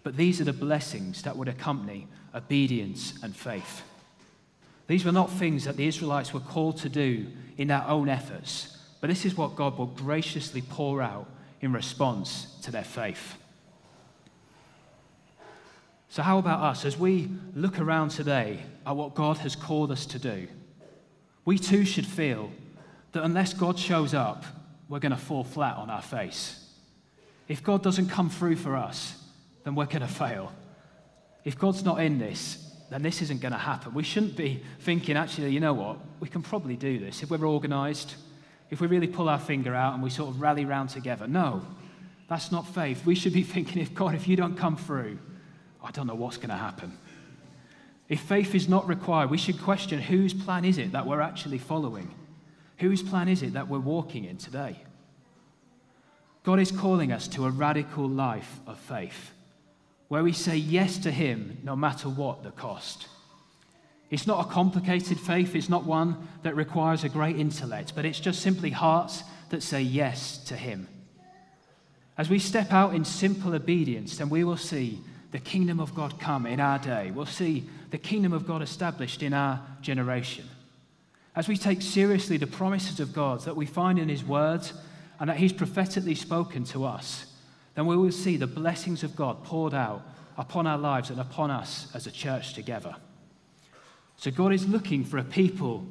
But 0.04 0.16
these 0.16 0.40
are 0.40 0.44
the 0.44 0.52
blessings 0.52 1.22
that 1.22 1.36
would 1.36 1.48
accompany 1.48 2.06
obedience 2.34 3.18
and 3.22 3.34
faith. 3.34 3.82
These 4.86 5.04
were 5.04 5.12
not 5.12 5.30
things 5.30 5.64
that 5.64 5.76
the 5.76 5.86
Israelites 5.86 6.32
were 6.32 6.40
called 6.40 6.78
to 6.78 6.88
do 6.88 7.26
in 7.56 7.68
their 7.68 7.84
own 7.86 8.08
efforts, 8.08 8.78
but 9.00 9.10
this 9.10 9.24
is 9.24 9.36
what 9.36 9.56
God 9.56 9.76
will 9.76 9.86
graciously 9.86 10.62
pour 10.62 11.02
out 11.02 11.28
in 11.60 11.72
response 11.72 12.56
to 12.62 12.70
their 12.70 12.84
faith. 12.84 13.36
So, 16.08 16.22
how 16.22 16.38
about 16.38 16.62
us 16.62 16.84
as 16.84 16.96
we 16.96 17.28
look 17.54 17.78
around 17.78 18.10
today 18.10 18.60
at 18.86 18.96
what 18.96 19.14
God 19.14 19.38
has 19.38 19.54
called 19.54 19.92
us 19.92 20.06
to 20.06 20.18
do? 20.18 20.48
We 21.48 21.58
too 21.58 21.86
should 21.86 22.04
feel 22.04 22.50
that 23.12 23.24
unless 23.24 23.54
God 23.54 23.78
shows 23.78 24.12
up, 24.12 24.44
we're 24.86 24.98
going 24.98 25.12
to 25.12 25.16
fall 25.16 25.44
flat 25.44 25.78
on 25.78 25.88
our 25.88 26.02
face. 26.02 26.62
If 27.48 27.62
God 27.62 27.82
doesn't 27.82 28.10
come 28.10 28.28
through 28.28 28.56
for 28.56 28.76
us, 28.76 29.16
then 29.64 29.74
we're 29.74 29.86
going 29.86 30.02
to 30.02 30.08
fail. 30.08 30.52
If 31.46 31.58
God's 31.58 31.82
not 31.82 32.02
in 32.02 32.18
this, 32.18 32.70
then 32.90 33.00
this 33.00 33.22
isn't 33.22 33.40
going 33.40 33.52
to 33.52 33.58
happen. 33.58 33.94
We 33.94 34.02
shouldn't 34.02 34.36
be 34.36 34.62
thinking, 34.80 35.16
actually, 35.16 35.48
you 35.48 35.60
know 35.60 35.72
what? 35.72 35.96
We 36.20 36.28
can 36.28 36.42
probably 36.42 36.76
do 36.76 36.98
this 36.98 37.22
if 37.22 37.30
we're 37.30 37.42
organized, 37.46 38.16
if 38.68 38.82
we 38.82 38.86
really 38.86 39.08
pull 39.08 39.30
our 39.30 39.38
finger 39.38 39.74
out 39.74 39.94
and 39.94 40.02
we 40.02 40.10
sort 40.10 40.28
of 40.28 40.42
rally 40.42 40.66
round 40.66 40.90
together. 40.90 41.26
No, 41.26 41.62
that's 42.28 42.52
not 42.52 42.66
faith. 42.66 43.06
We 43.06 43.14
should 43.14 43.32
be 43.32 43.42
thinking, 43.42 43.80
if 43.80 43.94
God, 43.94 44.14
if 44.14 44.28
you 44.28 44.36
don't 44.36 44.58
come 44.58 44.76
through, 44.76 45.18
I 45.82 45.92
don't 45.92 46.08
know 46.08 46.14
what's 46.14 46.36
going 46.36 46.50
to 46.50 46.56
happen. 46.56 46.98
If 48.08 48.20
faith 48.20 48.54
is 48.54 48.68
not 48.68 48.88
required, 48.88 49.30
we 49.30 49.38
should 49.38 49.60
question 49.60 50.00
whose 50.00 50.32
plan 50.32 50.64
is 50.64 50.78
it 50.78 50.92
that 50.92 51.06
we're 51.06 51.20
actually 51.20 51.58
following? 51.58 52.14
Whose 52.78 53.02
plan 53.02 53.28
is 53.28 53.42
it 53.42 53.52
that 53.52 53.68
we're 53.68 53.78
walking 53.78 54.24
in 54.24 54.38
today? 54.38 54.82
God 56.42 56.58
is 56.58 56.70
calling 56.70 57.12
us 57.12 57.28
to 57.28 57.44
a 57.44 57.50
radical 57.50 58.08
life 58.08 58.60
of 58.66 58.78
faith 58.78 59.32
where 60.08 60.22
we 60.22 60.32
say 60.32 60.56
yes 60.56 60.96
to 60.98 61.10
Him 61.10 61.58
no 61.62 61.76
matter 61.76 62.08
what 62.08 62.42
the 62.42 62.50
cost. 62.50 63.08
It's 64.10 64.26
not 64.26 64.46
a 64.46 64.48
complicated 64.48 65.20
faith, 65.20 65.54
it's 65.54 65.68
not 65.68 65.84
one 65.84 66.28
that 66.42 66.56
requires 66.56 67.04
a 67.04 67.10
great 67.10 67.36
intellect, 67.36 67.92
but 67.94 68.06
it's 68.06 68.20
just 68.20 68.40
simply 68.40 68.70
hearts 68.70 69.22
that 69.50 69.62
say 69.62 69.82
yes 69.82 70.38
to 70.44 70.56
Him. 70.56 70.88
As 72.16 72.30
we 72.30 72.38
step 72.38 72.72
out 72.72 72.94
in 72.94 73.04
simple 73.04 73.54
obedience, 73.54 74.16
then 74.16 74.30
we 74.30 74.44
will 74.44 74.56
see 74.56 75.00
the 75.30 75.38
kingdom 75.38 75.80
of 75.80 75.94
God 75.94 76.18
come 76.18 76.46
in 76.46 76.60
our 76.60 76.78
day. 76.78 77.10
We'll 77.10 77.26
see 77.26 77.68
the 77.90 77.98
kingdom 77.98 78.32
of 78.32 78.46
God 78.46 78.62
established 78.62 79.22
in 79.22 79.32
our 79.32 79.60
generation. 79.80 80.48
As 81.36 81.48
we 81.48 81.56
take 81.56 81.82
seriously 81.82 82.36
the 82.36 82.46
promises 82.46 82.98
of 83.00 83.12
God 83.12 83.42
that 83.42 83.56
we 83.56 83.66
find 83.66 83.98
in 83.98 84.08
His 84.08 84.24
words 84.24 84.72
and 85.20 85.28
that 85.28 85.36
He's 85.36 85.52
prophetically 85.52 86.14
spoken 86.14 86.64
to 86.64 86.84
us, 86.84 87.26
then 87.74 87.86
we 87.86 87.96
will 87.96 88.10
see 88.10 88.36
the 88.36 88.46
blessings 88.46 89.04
of 89.04 89.14
God 89.14 89.44
poured 89.44 89.74
out 89.74 90.02
upon 90.36 90.66
our 90.66 90.78
lives 90.78 91.10
and 91.10 91.20
upon 91.20 91.50
us 91.50 91.88
as 91.94 92.06
a 92.06 92.10
church 92.10 92.54
together. 92.54 92.96
So 94.16 94.30
God 94.30 94.52
is 94.52 94.66
looking 94.66 95.04
for 95.04 95.18
a 95.18 95.24
people 95.24 95.86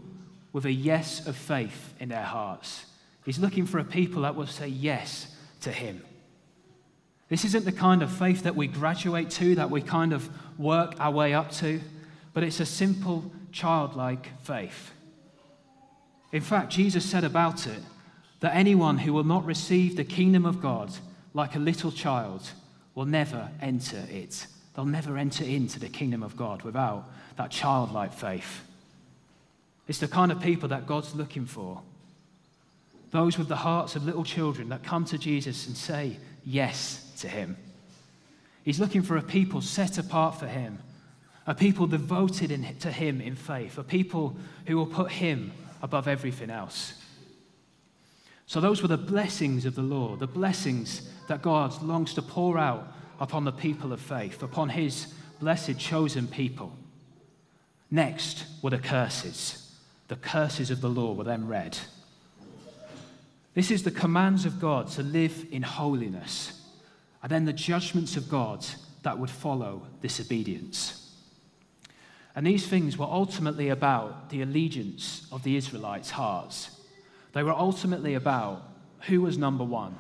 with 0.52 0.66
a 0.66 0.72
yes 0.72 1.26
of 1.28 1.36
faith 1.36 1.94
in 2.00 2.10
their 2.10 2.24
hearts. 2.24 2.86
He's 3.24 3.40
looking 3.40 3.66
for 3.66 3.80
a 3.80 3.84
people 3.84 4.24
that 4.24 4.36
will 4.36 4.48
say 4.48 4.68
yes 4.68 5.36
to 5.62 5.72
Him. 5.72 6.02
This 7.30 7.44
isn't 7.44 7.66
the 7.66 7.72
kind 7.72 8.02
of 8.02 8.12
faith 8.12 8.44
that 8.44 8.56
we 8.56 8.68
graduate 8.68 9.30
to, 9.32 9.56
that 9.56 9.70
we 9.70 9.82
kind 9.82 10.14
of 10.14 10.30
work 10.58 10.96
our 11.00 11.12
way 11.12 11.34
up 11.34 11.52
to, 11.54 11.82
but 12.34 12.44
it's 12.44 12.60
a 12.60 12.66
simple, 12.66 13.32
childlike 13.52 14.30
faith. 14.44 14.92
In 16.32 16.42
fact, 16.42 16.72
Jesus 16.72 17.04
said 17.04 17.24
about 17.24 17.68
it 17.68 17.82
that 18.40 18.56
anyone 18.56 19.00
who 19.00 19.14
will 19.14 19.24
not 19.24 19.46
receive 19.46 19.96
the 19.96 20.04
kingdom 20.04 20.46
of 20.46 20.62
God 20.62 20.94
like 21.34 21.56
a 21.56 21.60
little 21.60 21.92
child 21.92 22.50
will 22.96 23.06
never 23.06 23.50
enter 23.62 24.06
it. 24.10 24.48
They'll 24.76 24.86
never 24.86 25.18
enter 25.18 25.44
into 25.44 25.80
the 25.80 25.90
kingdom 25.90 26.24
of 26.24 26.38
God 26.38 26.62
without 26.62 27.10
that 27.36 27.52
childlike 27.52 28.14
faith. 28.14 28.62
It's 29.88 30.00
the 30.00 30.08
kind 30.08 30.32
of 30.32 30.42
people 30.42 30.70
that 30.70 30.88
God's 30.88 31.16
looking 31.16 31.46
for. 31.46 31.82
Those 33.12 33.38
with 33.38 33.48
the 33.48 33.56
hearts 33.56 33.96
of 33.96 34.06
little 34.06 34.24
children 34.24 34.70
that 34.70 34.84
come 34.84 35.06
to 35.06 35.18
Jesus 35.18 35.68
and 35.68 35.76
say 35.76 36.18
yes 36.46 37.07
to 37.18 37.28
him. 37.28 37.58
He's 38.64 38.80
looking 38.80 39.02
for 39.02 39.18
a 39.18 39.22
people 39.22 39.62
set 39.62 39.98
apart 39.98 40.40
for 40.40 40.48
him, 40.48 40.80
a 41.46 41.56
people 41.56 41.88
devoted 41.88 42.52
in, 42.52 42.76
to 42.80 42.92
him 42.92 43.22
in 43.22 43.36
faith, 43.36 43.78
a 43.78 43.84
people 43.84 44.36
who 44.66 44.76
will 44.76 44.86
put 44.86 45.12
him 45.12 45.52
above 45.82 46.08
everything 46.08 46.50
else. 46.50 46.94
So, 48.46 48.62
those 48.62 48.82
were 48.82 48.88
the 48.88 48.98
blessings 48.98 49.66
of 49.66 49.76
the 49.76 49.82
Lord, 49.82 50.20
the 50.20 50.28
blessings 50.28 51.10
that 51.28 51.42
God 51.42 51.82
longs 51.82 52.14
to 52.14 52.22
pour 52.22 52.58
out 52.58 52.94
upon 53.20 53.44
the 53.44 53.52
people 53.52 53.92
of 53.92 54.00
faith, 54.00 54.42
upon 54.42 54.70
his 54.70 55.14
blessed 55.40 55.78
chosen 55.78 56.28
people. 56.28 56.74
Next 57.92 58.46
were 58.62 58.70
the 58.70 58.78
curses. 58.78 59.76
The 60.08 60.16
curses 60.16 60.72
of 60.72 60.82
the 60.82 60.90
law 60.90 61.14
were 61.14 61.24
then 61.24 61.48
read. 61.48 61.78
This 63.54 63.72
is 63.72 63.84
the 63.84 63.92
commands 63.92 64.46
of 64.46 64.60
God 64.60 64.88
to 64.92 65.04
live 65.04 65.46
in 65.52 65.64
holiness, 65.64 66.62
and 67.22 67.32
then 67.32 67.46
the 67.46 67.54
judgments 67.54 68.16
of 68.16 68.30
God 68.30 68.66
that 69.04 69.18
would 69.18 69.30
follow 69.30 69.88
disobedience. 70.02 71.12
And 72.36 72.46
these 72.46 72.68
things 72.68 72.98
were 72.98 73.06
ultimately 73.06 73.70
about 73.70 74.30
the 74.30 74.42
allegiance 74.42 75.28
of 75.32 75.44
the 75.44 75.56
Israelites' 75.56 76.12
hearts 76.12 76.78
they 77.38 77.44
were 77.44 77.52
ultimately 77.52 78.16
about 78.16 78.64
who 79.02 79.22
was 79.22 79.38
number 79.38 79.64
one. 79.64 79.96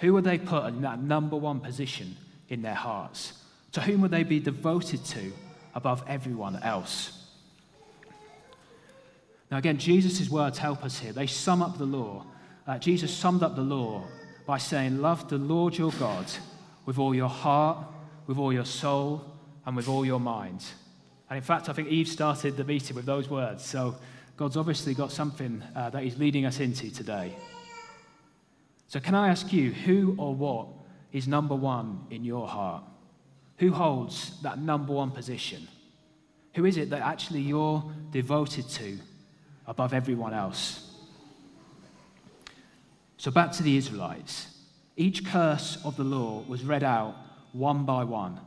Who 0.00 0.12
would 0.14 0.24
they 0.24 0.38
put 0.38 0.66
in 0.66 0.82
that 0.82 1.00
number 1.00 1.36
one 1.36 1.60
position 1.60 2.16
in 2.48 2.62
their 2.62 2.74
hearts? 2.74 3.32
To 3.72 3.80
whom 3.80 4.00
would 4.00 4.10
they 4.10 4.24
be 4.24 4.40
devoted 4.40 5.04
to 5.04 5.32
above 5.76 6.02
everyone 6.08 6.60
else? 6.64 7.28
Now, 9.52 9.58
again, 9.58 9.78
Jesus' 9.78 10.28
words 10.28 10.58
help 10.58 10.84
us 10.84 10.98
here. 10.98 11.12
They 11.12 11.28
sum 11.28 11.62
up 11.62 11.78
the 11.78 11.84
law. 11.84 12.26
Uh, 12.66 12.76
Jesus 12.76 13.14
summed 13.14 13.44
up 13.44 13.54
the 13.54 13.62
law 13.62 14.02
by 14.48 14.56
saying, 14.56 15.02
Love 15.02 15.28
the 15.28 15.36
Lord 15.36 15.76
your 15.76 15.92
God 16.00 16.24
with 16.86 16.98
all 16.98 17.14
your 17.14 17.28
heart, 17.28 17.86
with 18.26 18.38
all 18.38 18.50
your 18.50 18.64
soul, 18.64 19.22
and 19.66 19.76
with 19.76 19.90
all 19.90 20.06
your 20.06 20.18
mind. 20.18 20.64
And 21.28 21.36
in 21.36 21.42
fact, 21.42 21.68
I 21.68 21.74
think 21.74 21.88
Eve 21.88 22.08
started 22.08 22.56
the 22.56 22.64
meeting 22.64 22.96
with 22.96 23.04
those 23.04 23.28
words. 23.28 23.62
So 23.62 23.96
God's 24.38 24.56
obviously 24.56 24.94
got 24.94 25.12
something 25.12 25.62
uh, 25.76 25.90
that 25.90 26.02
He's 26.02 26.16
leading 26.16 26.46
us 26.46 26.60
into 26.60 26.90
today. 26.90 27.34
So, 28.86 29.00
can 29.00 29.14
I 29.14 29.28
ask 29.28 29.52
you, 29.52 29.70
who 29.70 30.14
or 30.16 30.34
what 30.34 30.68
is 31.12 31.28
number 31.28 31.54
one 31.54 32.06
in 32.10 32.24
your 32.24 32.48
heart? 32.48 32.84
Who 33.58 33.70
holds 33.70 34.40
that 34.40 34.58
number 34.58 34.94
one 34.94 35.10
position? 35.10 35.68
Who 36.54 36.64
is 36.64 36.78
it 36.78 36.88
that 36.88 37.02
actually 37.02 37.40
you're 37.40 37.84
devoted 38.12 38.66
to 38.70 38.98
above 39.66 39.92
everyone 39.92 40.32
else? 40.32 40.87
So, 43.18 43.30
back 43.30 43.52
to 43.52 43.62
the 43.62 43.76
Israelites. 43.76 44.46
Each 44.96 45.24
curse 45.24 45.78
of 45.84 45.96
the 45.96 46.04
law 46.04 46.44
was 46.48 46.64
read 46.64 46.82
out 46.82 47.14
one 47.52 47.84
by 47.84 48.04
one. 48.04 48.40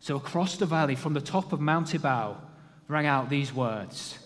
So, 0.00 0.16
across 0.16 0.56
the 0.56 0.66
valley, 0.66 0.96
from 0.96 1.14
the 1.14 1.20
top 1.20 1.52
of 1.52 1.60
Mount 1.60 1.94
Ebal 1.94 2.40
rang 2.88 3.06
out 3.06 3.30
these 3.30 3.54
words 3.54 4.18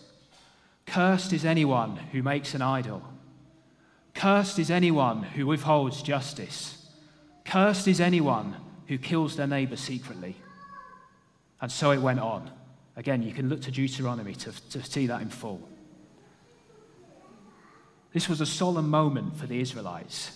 Cursed 0.86 1.32
is 1.32 1.44
anyone 1.44 1.96
who 1.96 2.22
makes 2.22 2.54
an 2.54 2.62
idol. 2.62 3.02
Cursed 4.14 4.58
is 4.58 4.70
anyone 4.70 5.22
who 5.22 5.46
withholds 5.46 6.02
justice. 6.02 6.86
Cursed 7.44 7.88
is 7.88 8.00
anyone 8.00 8.56
who 8.86 8.98
kills 8.98 9.36
their 9.36 9.46
neighbor 9.46 9.76
secretly. 9.76 10.36
And 11.60 11.72
so 11.72 11.90
it 11.90 11.98
went 11.98 12.20
on. 12.20 12.50
Again, 12.96 13.22
you 13.22 13.32
can 13.32 13.48
look 13.48 13.62
to 13.62 13.70
Deuteronomy 13.70 14.34
to, 14.36 14.52
to 14.70 14.82
see 14.84 15.06
that 15.06 15.20
in 15.20 15.30
full. 15.30 15.68
This 18.14 18.28
was 18.28 18.40
a 18.40 18.46
solemn 18.46 18.88
moment 18.88 19.34
for 19.34 19.48
the 19.48 19.60
Israelites. 19.60 20.30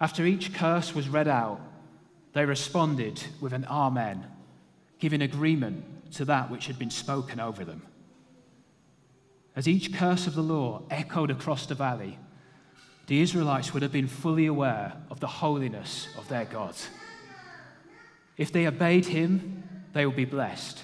After 0.00 0.24
each 0.24 0.54
curse 0.54 0.94
was 0.94 1.06
read 1.06 1.28
out, 1.28 1.60
they 2.32 2.46
responded 2.46 3.22
with 3.42 3.52
an 3.52 3.66
Amen, 3.66 4.26
giving 4.98 5.20
agreement 5.20 6.12
to 6.14 6.24
that 6.24 6.50
which 6.50 6.66
had 6.66 6.78
been 6.78 6.90
spoken 6.90 7.40
over 7.40 7.62
them. 7.62 7.82
As 9.54 9.68
each 9.68 9.92
curse 9.92 10.26
of 10.26 10.34
the 10.34 10.42
law 10.42 10.82
echoed 10.90 11.30
across 11.30 11.66
the 11.66 11.74
valley, 11.74 12.18
the 13.06 13.20
Israelites 13.20 13.74
would 13.74 13.82
have 13.82 13.92
been 13.92 14.08
fully 14.08 14.46
aware 14.46 14.94
of 15.10 15.20
the 15.20 15.26
holiness 15.26 16.08
of 16.16 16.26
their 16.28 16.46
God. 16.46 16.74
If 18.38 18.50
they 18.50 18.66
obeyed 18.66 19.04
him, 19.04 19.62
they 19.92 20.06
would 20.06 20.16
be 20.16 20.24
blessed. 20.24 20.82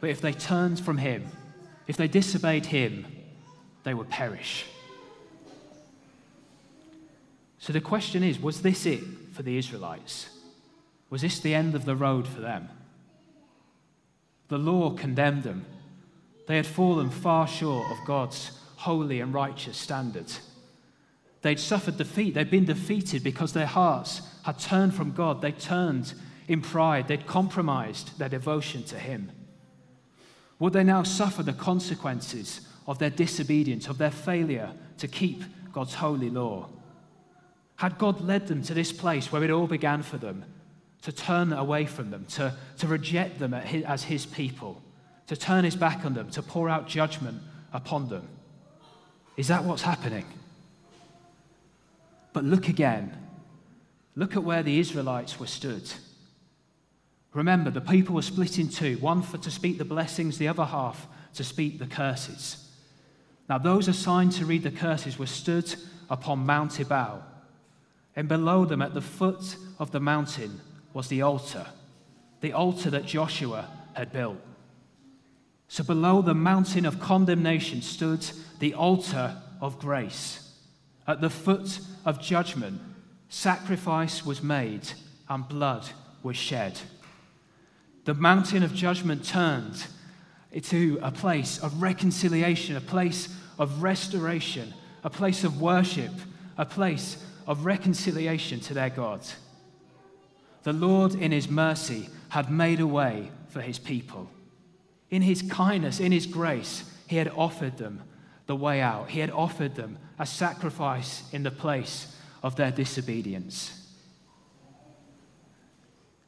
But 0.00 0.10
if 0.10 0.20
they 0.20 0.34
turned 0.34 0.80
from 0.80 0.98
him, 0.98 1.28
if 1.86 1.96
they 1.96 2.08
disobeyed 2.08 2.66
him, 2.66 3.06
they 3.84 3.94
would 3.94 4.10
perish. 4.10 4.66
So 7.62 7.72
the 7.72 7.80
question 7.80 8.24
is 8.24 8.40
was 8.40 8.62
this 8.62 8.86
it 8.86 9.04
for 9.34 9.44
the 9.44 9.56
Israelites? 9.56 10.28
Was 11.10 11.22
this 11.22 11.38
the 11.38 11.54
end 11.54 11.76
of 11.76 11.84
the 11.84 11.94
road 11.94 12.26
for 12.26 12.40
them? 12.40 12.68
The 14.48 14.58
law 14.58 14.90
condemned 14.90 15.44
them. 15.44 15.64
They 16.48 16.56
had 16.56 16.66
fallen 16.66 17.08
far 17.08 17.46
short 17.46 17.88
of 17.92 18.04
God's 18.04 18.50
holy 18.74 19.20
and 19.20 19.32
righteous 19.32 19.76
standards. 19.76 20.40
They'd 21.42 21.60
suffered 21.60 21.98
defeat. 21.98 22.34
They'd 22.34 22.50
been 22.50 22.64
defeated 22.64 23.22
because 23.22 23.52
their 23.52 23.66
hearts 23.66 24.22
had 24.42 24.58
turned 24.58 24.94
from 24.94 25.12
God. 25.12 25.40
They 25.40 25.52
turned 25.52 26.14
in 26.48 26.62
pride. 26.62 27.06
They'd 27.06 27.28
compromised 27.28 28.18
their 28.18 28.28
devotion 28.28 28.82
to 28.84 28.98
Him. 28.98 29.30
Would 30.58 30.72
they 30.72 30.82
now 30.82 31.04
suffer 31.04 31.44
the 31.44 31.52
consequences 31.52 32.66
of 32.88 32.98
their 32.98 33.10
disobedience, 33.10 33.86
of 33.86 33.98
their 33.98 34.10
failure 34.10 34.72
to 34.98 35.06
keep 35.06 35.44
God's 35.72 35.94
holy 35.94 36.28
law? 36.28 36.68
Had 37.82 37.98
God 37.98 38.20
led 38.20 38.46
them 38.46 38.62
to 38.62 38.74
this 38.74 38.92
place 38.92 39.32
where 39.32 39.42
it 39.42 39.50
all 39.50 39.66
began 39.66 40.04
for 40.04 40.16
them, 40.16 40.44
to 41.02 41.10
turn 41.10 41.52
away 41.52 41.84
from 41.84 42.12
them, 42.12 42.24
to, 42.26 42.54
to 42.78 42.86
reject 42.86 43.40
them 43.40 43.52
as 43.52 44.04
his 44.04 44.24
people, 44.24 44.80
to 45.26 45.36
turn 45.36 45.64
his 45.64 45.74
back 45.74 46.04
on 46.04 46.14
them, 46.14 46.30
to 46.30 46.42
pour 46.42 46.68
out 46.68 46.86
judgment 46.86 47.42
upon 47.72 48.08
them? 48.08 48.28
Is 49.36 49.48
that 49.48 49.64
what's 49.64 49.82
happening? 49.82 50.24
But 52.32 52.44
look 52.44 52.68
again. 52.68 53.18
Look 54.14 54.36
at 54.36 54.44
where 54.44 54.62
the 54.62 54.78
Israelites 54.78 55.40
were 55.40 55.48
stood. 55.48 55.90
Remember, 57.34 57.68
the 57.68 57.80
people 57.80 58.14
were 58.14 58.22
split 58.22 58.60
in 58.60 58.68
two 58.68 58.96
one 58.98 59.22
for 59.22 59.38
to 59.38 59.50
speak 59.50 59.78
the 59.78 59.84
blessings, 59.84 60.38
the 60.38 60.46
other 60.46 60.66
half 60.66 61.08
to 61.34 61.42
speak 61.42 61.80
the 61.80 61.88
curses. 61.88 62.64
Now, 63.48 63.58
those 63.58 63.88
assigned 63.88 64.30
to 64.34 64.46
read 64.46 64.62
the 64.62 64.70
curses 64.70 65.18
were 65.18 65.26
stood 65.26 65.74
upon 66.08 66.46
Mount 66.46 66.78
Ebal, 66.78 67.24
and 68.14 68.28
below 68.28 68.64
them, 68.64 68.82
at 68.82 68.94
the 68.94 69.00
foot 69.00 69.56
of 69.78 69.90
the 69.90 70.00
mountain, 70.00 70.60
was 70.92 71.08
the 71.08 71.22
altar, 71.22 71.66
the 72.40 72.52
altar 72.52 72.90
that 72.90 73.06
Joshua 73.06 73.68
had 73.94 74.12
built. 74.12 74.38
So 75.68 75.82
below 75.82 76.20
the 76.20 76.34
mountain 76.34 76.84
of 76.84 77.00
condemnation 77.00 77.80
stood 77.80 78.26
the 78.58 78.74
altar 78.74 79.40
of 79.60 79.78
grace. 79.78 80.50
At 81.06 81.20
the 81.20 81.30
foot 81.30 81.80
of 82.04 82.20
judgment, 82.20 82.80
sacrifice 83.28 84.24
was 84.26 84.42
made 84.42 84.86
and 85.28 85.48
blood 85.48 85.88
was 86.22 86.36
shed. 86.36 86.78
The 88.04 88.14
mountain 88.14 88.62
of 88.62 88.74
judgment 88.74 89.24
turned 89.24 89.86
into 90.50 90.98
a 91.02 91.10
place 91.10 91.58
of 91.58 91.80
reconciliation, 91.80 92.76
a 92.76 92.80
place 92.80 93.34
of 93.58 93.82
restoration, 93.82 94.74
a 95.02 95.10
place 95.10 95.44
of 95.44 95.60
worship, 95.60 96.12
a 96.58 96.66
place 96.66 97.16
of 97.46 97.64
reconciliation 97.64 98.60
to 98.60 98.74
their 98.74 98.90
God. 98.90 99.20
The 100.62 100.72
Lord, 100.72 101.14
in 101.14 101.32
His 101.32 101.48
mercy, 101.48 102.08
had 102.28 102.50
made 102.50 102.80
a 102.80 102.86
way 102.86 103.30
for 103.48 103.60
His 103.60 103.78
people. 103.78 104.28
In 105.10 105.22
His 105.22 105.42
kindness, 105.42 106.00
in 106.00 106.12
His 106.12 106.26
grace, 106.26 106.84
He 107.08 107.16
had 107.16 107.32
offered 107.36 107.78
them 107.78 108.02
the 108.46 108.56
way 108.56 108.80
out. 108.80 109.10
He 109.10 109.20
had 109.20 109.30
offered 109.30 109.74
them 109.74 109.98
a 110.18 110.26
sacrifice 110.26 111.24
in 111.32 111.42
the 111.42 111.50
place 111.50 112.14
of 112.42 112.56
their 112.56 112.70
disobedience. 112.70 113.78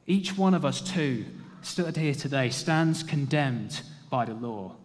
Each 0.06 0.36
one 0.36 0.54
of 0.54 0.64
us, 0.64 0.80
too, 0.80 1.24
stood 1.62 1.96
here 1.96 2.14
today, 2.14 2.50
stands 2.50 3.02
condemned 3.02 3.80
by 4.10 4.24
the 4.24 4.34
law. 4.34 4.76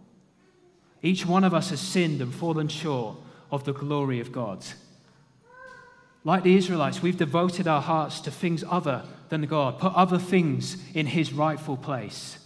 Each 1.02 1.26
one 1.26 1.44
of 1.44 1.54
us 1.54 1.70
has 1.70 1.80
sinned 1.80 2.22
and 2.22 2.34
fallen 2.34 2.68
short 2.68 3.18
of 3.52 3.64
the 3.64 3.74
glory 3.74 4.20
of 4.20 4.32
God. 4.32 4.64
Like 6.30 6.44
the 6.44 6.56
Israelites, 6.56 7.02
we've 7.02 7.18
devoted 7.18 7.68
our 7.68 7.82
hearts 7.82 8.20
to 8.22 8.30
things 8.30 8.64
other 8.70 9.02
than 9.30 9.48
God, 9.48 9.80
put 9.80 9.96
other 9.96 10.20
things 10.20 10.78
in 10.94 11.08
His 11.08 11.34
rightful 11.34 11.76
place. 11.76 12.38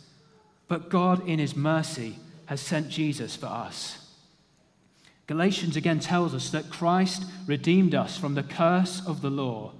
But 0.70 0.88
God, 0.88 1.28
in 1.28 1.38
His 1.38 1.54
mercy, 1.54 2.16
has 2.46 2.62
sent 2.62 2.88
Jesus 2.88 3.36
for 3.36 3.48
us. 3.48 3.98
Galatians 5.28 5.76
again 5.76 6.00
tells 6.00 6.34
us 6.34 6.50
that 6.52 6.70
Christ 6.70 7.26
redeemed 7.46 7.94
us 7.94 8.18
from 8.18 8.36
the 8.36 8.44
curse 8.44 9.06
of 9.06 9.22
the 9.22 9.30
law 9.30 9.74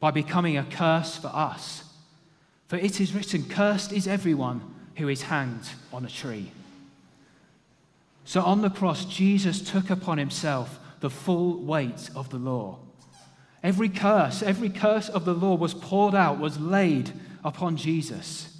by 0.00 0.10
becoming 0.10 0.56
a 0.56 0.64
curse 0.64 1.18
for 1.18 1.28
us. 1.28 1.84
For 2.68 2.76
it 2.76 2.98
is 2.98 3.14
written, 3.14 3.44
Cursed 3.46 3.92
is 3.92 4.08
everyone 4.08 4.62
who 4.96 5.08
is 5.08 5.20
hanged 5.20 5.68
on 5.92 6.06
a 6.06 6.08
tree. 6.08 6.50
So 8.24 8.40
on 8.40 8.62
the 8.62 8.70
cross, 8.70 9.04
Jesus 9.04 9.60
took 9.60 9.90
upon 9.90 10.16
himself 10.16 10.80
the 11.00 11.10
full 11.10 11.62
weight 11.62 12.08
of 12.16 12.30
the 12.30 12.38
law. 12.38 12.78
Every 13.62 13.88
curse, 13.88 14.42
every 14.42 14.70
curse 14.70 15.08
of 15.08 15.24
the 15.24 15.34
law 15.34 15.54
was 15.54 15.74
poured 15.74 16.14
out, 16.14 16.38
was 16.38 16.60
laid 16.60 17.12
upon 17.44 17.76
Jesus. 17.76 18.54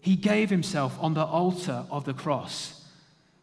He 0.00 0.16
gave 0.16 0.50
himself 0.50 0.96
on 1.00 1.14
the 1.14 1.24
altar 1.24 1.86
of 1.90 2.04
the 2.04 2.14
cross. 2.14 2.84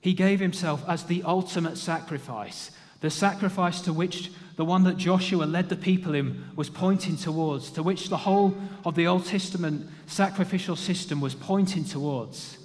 He 0.01 0.13
gave 0.13 0.39
himself 0.39 0.83
as 0.87 1.03
the 1.03 1.23
ultimate 1.23 1.77
sacrifice, 1.77 2.71
the 2.99 3.09
sacrifice 3.09 3.81
to 3.81 3.93
which 3.93 4.31
the 4.57 4.65
one 4.65 4.83
that 4.83 4.97
Joshua 4.97 5.45
led 5.45 5.69
the 5.69 5.77
people 5.77 6.13
in 6.13 6.43
was 6.57 6.69
pointing 6.69 7.15
towards, 7.15 7.71
to 7.71 7.83
which 7.83 8.09
the 8.09 8.17
whole 8.17 8.57
of 8.83 8.95
the 8.95 9.07
Old 9.07 9.25
Testament 9.25 9.87
sacrificial 10.05 10.75
system 10.75 11.21
was 11.21 11.33
pointing 11.33 11.85
towards. 11.85 12.57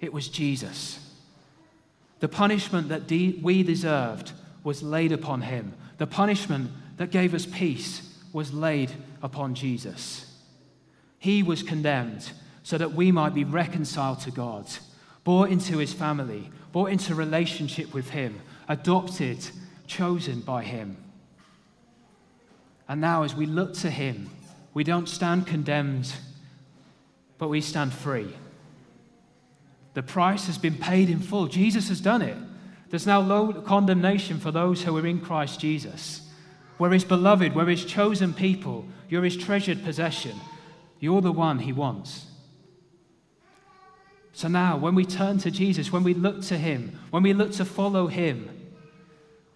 It 0.00 0.12
was 0.12 0.28
Jesus. 0.28 0.98
The 2.18 2.28
punishment 2.28 2.88
that 2.88 3.06
de- 3.06 3.38
we 3.42 3.62
deserved 3.62 4.32
was 4.64 4.82
laid 4.82 5.12
upon 5.12 5.42
him. 5.42 5.74
The 5.98 6.06
punishment 6.08 6.70
that 6.96 7.10
gave 7.10 7.34
us 7.34 7.46
peace 7.46 8.02
was 8.32 8.52
laid 8.52 8.90
upon 9.22 9.54
Jesus. 9.54 10.26
He 11.18 11.42
was 11.42 11.62
condemned 11.62 12.30
so 12.62 12.78
that 12.78 12.92
we 12.92 13.12
might 13.12 13.34
be 13.34 13.44
reconciled 13.44 14.20
to 14.20 14.30
God, 14.30 14.66
brought 15.24 15.50
into 15.50 15.78
his 15.78 15.92
family, 15.92 16.50
brought 16.72 16.90
into 16.90 17.14
relationship 17.14 17.94
with 17.94 18.10
him, 18.10 18.40
adopted, 18.68 19.38
chosen 19.86 20.40
by 20.40 20.62
him. 20.62 20.96
And 22.88 23.00
now, 23.00 23.22
as 23.22 23.34
we 23.34 23.46
look 23.46 23.74
to 23.74 23.90
him, 23.90 24.30
we 24.74 24.84
don't 24.84 25.08
stand 25.08 25.46
condemned, 25.46 26.12
but 27.38 27.48
we 27.48 27.60
stand 27.60 27.92
free. 27.92 28.28
The 29.94 30.02
price 30.02 30.46
has 30.46 30.58
been 30.58 30.76
paid 30.76 31.08
in 31.08 31.20
full. 31.20 31.46
Jesus 31.46 31.88
has 31.88 32.00
done 32.00 32.22
it. 32.22 32.36
There's 32.90 33.06
now 33.06 33.22
no 33.22 33.52
condemnation 33.52 34.38
for 34.38 34.52
those 34.52 34.82
who 34.82 34.96
are 34.96 35.06
in 35.06 35.20
Christ 35.20 35.58
Jesus. 35.58 36.20
We're 36.78 36.92
his 36.92 37.04
beloved, 37.04 37.54
we're 37.54 37.66
his 37.66 37.84
chosen 37.84 38.34
people, 38.34 38.86
you're 39.08 39.24
his 39.24 39.36
treasured 39.36 39.82
possession. 39.82 40.38
You're 40.98 41.20
the 41.20 41.32
one 41.32 41.60
he 41.60 41.72
wants. 41.72 42.26
So 44.32 44.48
now, 44.48 44.76
when 44.76 44.94
we 44.94 45.04
turn 45.04 45.38
to 45.38 45.50
Jesus, 45.50 45.90
when 45.92 46.04
we 46.04 46.12
look 46.12 46.42
to 46.42 46.58
him, 46.58 46.98
when 47.10 47.22
we 47.22 47.32
look 47.32 47.52
to 47.52 47.64
follow 47.64 48.06
him, 48.06 48.50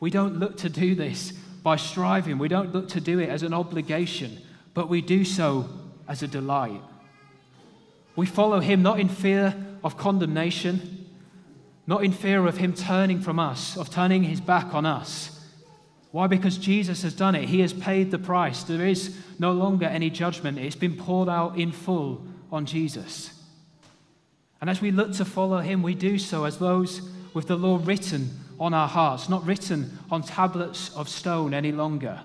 we 0.01 0.11
don't 0.11 0.39
look 0.39 0.57
to 0.59 0.71
do 0.71 0.95
this 0.95 1.33
by 1.63 1.77
striving, 1.77 2.39
we 2.39 2.49
don't 2.49 2.73
look 2.73 2.89
to 2.91 3.01
do 3.01 3.19
it 3.19 3.29
as 3.29 3.43
an 3.43 3.53
obligation, 3.53 4.39
but 4.73 4.89
we 4.89 5.03
do 5.03 5.25
so 5.25 5.69
as 6.09 6.23
a 6.23 6.27
delight. 6.27 6.81
We 8.17 8.25
follow 8.25 8.61
him 8.61 8.83
not 8.83 8.99
in 8.99 9.11
fear 9.11 9.55
of 9.85 9.99
condemnation, 9.99 11.07
not 11.87 12.03
in 12.03 12.13
fear 12.13 12.47
of 12.47 12.57
him 12.57 12.73
turning 12.73 13.21
from 13.21 13.39
us, 13.39 13.77
of 13.77 13.91
turning 13.91 14.23
his 14.23 14.41
back 14.41 14.75
on 14.75 14.87
us 14.87 15.40
why? 16.13 16.27
Because 16.27 16.59
Jesus 16.59 17.03
has 17.03 17.15
done 17.15 17.35
it. 17.35 17.49
He 17.49 17.61
has 17.61 17.73
paid 17.73 18.11
the 18.11 18.19
price. 18.19 18.65
There 18.65 18.87
is 18.87 19.17
no 19.39 19.53
longer 19.53 19.87
any 19.87 20.11
judgment. 20.11 20.59
It's 20.59 20.77
been 20.77 20.97
poured 20.97 21.29
out 21.29 21.57
in 21.57 21.71
full 21.71 22.25
on 22.51 22.67
Jesus. 22.67 23.33
And 24.61 24.69
as 24.69 24.81
we 24.81 24.91
look 24.91 25.13
to 25.15 25.25
follow 25.25 25.59
him, 25.59 25.83
we 25.83 25.95
do 25.95 26.19
so 26.19 26.45
as 26.45 26.59
those 26.59 27.09
with 27.33 27.47
the 27.47 27.57
law 27.57 27.81
written 27.83 28.31
on 28.59 28.75
our 28.75 28.89
hearts, 28.89 29.29
not 29.29 29.47
written 29.47 29.99
on 30.11 30.23
tablets 30.23 30.95
of 30.97 31.09
stone 31.09 31.55
any 31.55 31.73
longer. 31.73 32.21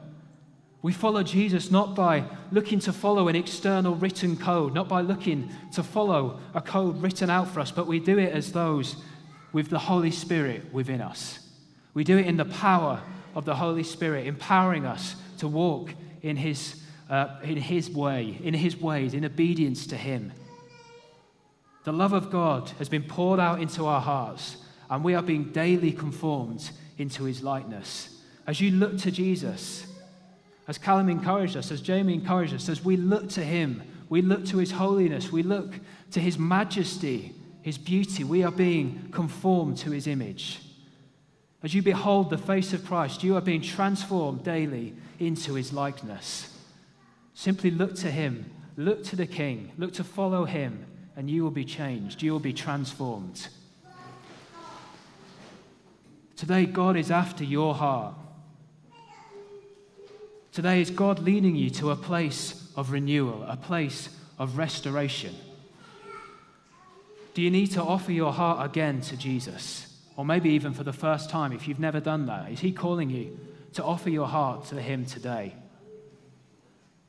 We 0.82 0.92
follow 0.92 1.24
Jesus 1.24 1.72
not 1.72 1.96
by 1.96 2.26
looking 2.52 2.80
to 2.82 2.94
follow 2.94 3.28
an 3.28 3.36
external 3.36 3.96
written 3.96 4.36
code, 4.36 4.74
not 4.74 4.88
by 4.88 5.02
looking 5.02 5.50
to 5.74 5.82
follow 5.82 6.40
a 6.54 6.62
code 6.62 7.02
written 7.02 7.30
out 7.30 7.48
for 7.48 7.60
us, 7.60 7.72
but 7.72 7.88
we 7.88 8.00
do 8.00 8.18
it 8.18 8.34
as 8.34 8.52
those 8.52 8.96
with 9.54 9.70
the 9.70 9.80
Holy 9.80 10.12
Spirit 10.12 10.74
within 10.74 11.02
us. 11.02 11.40
We 11.94 12.04
do 12.04 12.18
it 12.18 12.28
in 12.28 12.38
the 12.38 12.46
power 12.46 13.02
of 13.36 13.46
the 13.46 13.56
Holy 13.56 13.84
Spirit, 13.84 14.26
empowering 14.26 14.86
us 14.86 15.16
to 15.38 15.48
walk 15.48 15.94
in 16.22 16.38
His, 16.38 16.82
uh, 17.10 17.38
in 17.44 17.58
his 17.58 17.90
way, 17.90 18.40
in 18.42 18.54
His 18.54 18.78
ways, 18.78 19.14
in 19.14 19.26
obedience 19.26 19.86
to 19.88 19.98
Him. 19.98 20.32
The 21.84 21.94
love 21.94 22.14
of 22.14 22.32
God 22.32 22.72
has 22.80 22.90
been 22.90 23.04
poured 23.04 23.40
out 23.40 23.62
into 23.62 23.86
our 23.86 24.02
hearts, 24.02 24.58
and 24.90 25.04
we 25.04 25.14
are 25.14 25.22
being 25.22 25.52
daily 25.52 25.92
conformed 25.92 26.72
into 26.98 27.26
His 27.26 27.44
likeness. 27.44 28.10
As 28.48 28.62
you 28.62 28.72
look 28.72 28.98
to 29.00 29.12
Jesus, 29.12 29.86
as 30.68 30.78
Callum 30.78 31.10
encouraged 31.10 31.58
us, 31.58 31.72
as 31.72 31.82
Jamie 31.82 32.16
encouraged 32.16 32.54
us, 32.56 32.70
as 32.70 32.84
we 32.84 32.98
look 32.98 33.30
to 33.32 33.44
Him, 33.44 33.84
we 34.10 34.22
look 34.22 34.46
to 34.46 34.58
His 34.58 34.72
holiness, 34.72 35.32
we 35.32 35.44
look 35.44 35.76
to 36.12 36.20
His 36.20 36.40
majesty, 36.40 37.36
His 37.62 37.78
beauty, 37.78 38.24
we 38.24 38.44
are 38.44 38.52
being 38.52 39.10
conformed 39.12 39.78
to 39.80 39.92
His 39.92 40.08
image. 40.08 40.60
As 41.66 41.74
you 41.74 41.82
behold 41.82 42.30
the 42.30 42.38
face 42.38 42.74
of 42.74 42.86
Christ, 42.86 43.24
you 43.24 43.36
are 43.36 43.42
being 43.42 43.64
transformed 43.64 44.44
daily 44.44 44.94
into 45.18 45.56
his 45.56 45.74
likeness. 45.74 46.56
Simply 47.34 47.72
look 47.72 47.96
to 47.96 48.12
him, 48.12 48.52
look 48.78 49.04
to 49.06 49.16
the 49.16 49.26
King, 49.26 49.72
look 49.76 49.92
to 49.94 50.04
follow 50.04 50.46
him, 50.46 50.86
and 51.16 51.28
you 51.28 51.42
will 51.42 51.50
be 51.50 51.66
changed. 51.66 52.22
You 52.22 52.34
will 52.34 52.40
be 52.40 52.54
transformed. 52.54 53.48
Today, 56.36 56.68
God 56.68 56.98
is 56.98 57.10
after 57.10 57.44
your 57.44 57.74
heart. 57.74 58.14
Today 60.52 60.82
is 60.82 60.92
God 60.92 61.18
leading 61.18 61.56
you 61.56 61.72
to 61.72 61.90
a 61.90 61.96
place 61.96 62.72
of 62.76 62.92
renewal, 62.92 63.42
a 63.42 63.58
place 63.58 64.10
of 64.38 64.60
restoration. 64.60 65.34
Do 67.34 67.42
you 67.42 67.50
need 67.50 67.72
to 67.72 67.82
offer 67.82 68.12
your 68.12 68.34
heart 68.34 68.64
again 68.64 69.02
to 69.02 69.18
Jesus? 69.18 69.95
Or 70.18 70.26
maybe 70.26 70.50
even 70.52 70.74
for 70.74 70.84
the 70.84 70.94
first 70.94 71.30
time, 71.30 71.52
if 71.52 71.68
you've 71.68 71.80
never 71.80 72.00
done 72.00 72.26
that, 72.28 72.52
is 72.52 72.60
He 72.60 72.72
calling 72.72 73.10
you 73.10 73.38
to 73.74 73.84
offer 73.84 74.10
your 74.10 74.28
heart 74.28 74.66
to 74.68 74.82
Him 74.82 75.06
today? 75.06 75.54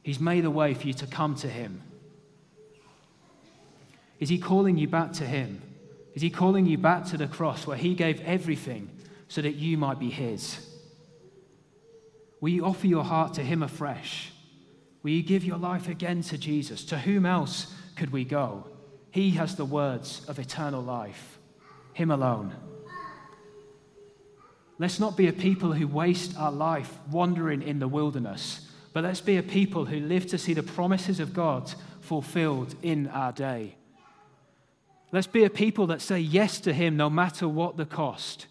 He's 0.03 0.21
made 0.21 0.45
a 0.45 0.51
way 0.51 0.75
for 0.75 0.87
you 0.87 0.95
to 0.95 1.07
come 1.07 1.35
to 1.37 1.49
Him. 1.49 1.83
Is 4.19 4.29
He 4.29 4.39
calling 4.39 4.77
you 4.77 4.89
back 4.89 5.13
to 5.15 5.25
Him? 5.25 5.63
Is 6.15 6.23
He 6.23 6.31
calling 6.31 6.67
you 6.67 6.79
back 6.79 7.05
to 7.07 7.17
the 7.17 7.29
cross 7.29 7.67
where 7.67 7.77
He 7.77 7.95
gave 7.95 8.21
everything 8.23 8.91
so 9.29 9.41
that 9.43 9.55
you 9.55 9.77
might 9.77 9.99
be 9.99 10.11
His? 10.11 10.59
Will 12.41 12.51
you 12.51 12.65
offer 12.65 12.87
your 12.87 13.05
heart 13.05 13.35
to 13.35 13.43
Him 13.43 13.63
afresh? 13.63 14.33
Will 15.03 15.13
you 15.13 15.23
give 15.23 15.45
your 15.45 15.59
life 15.59 15.89
again 15.89 16.23
to 16.23 16.39
Jesus? 16.39 16.85
To 16.87 16.99
whom 16.99 17.25
else 17.25 17.73
could 17.95 18.11
we 18.11 18.25
go? 18.25 18.65
He 19.13 19.31
has 19.33 19.55
the 19.55 19.65
words 19.65 20.25
of 20.27 20.39
eternal 20.39 20.83
life, 20.83 21.39
Him 21.93 22.11
alone. 22.11 22.55
Let's 24.79 25.01
not 25.01 25.17
be 25.17 25.27
a 25.29 25.33
people 25.33 25.73
who 25.73 25.89
waste 25.89 26.37
our 26.37 26.53
life 26.53 26.93
wandering 27.11 27.63
in 27.63 27.79
the 27.79 27.89
wilderness, 27.89 28.69
but 28.93 29.05
let's 29.05 29.23
be 29.23 29.39
a 29.39 29.43
people 29.43 29.87
who 29.87 30.01
live 30.01 30.27
to 30.29 30.39
see 30.39 30.53
the 30.53 30.63
promises 30.63 31.19
of 31.19 31.33
God 31.33 31.73
fulfilled 32.01 32.75
in 32.83 33.09
our 33.09 33.33
day. 33.33 33.77
Let's 35.13 35.27
be 35.27 35.45
a 35.45 35.51
people 35.51 35.87
that 35.89 36.03
say 36.03 36.19
yes 36.19 36.61
to 36.61 36.75
Him 36.75 36.97
no 36.97 37.09
matter 37.09 37.49
what 37.49 37.77
the 37.77 37.87
cost. 37.87 38.47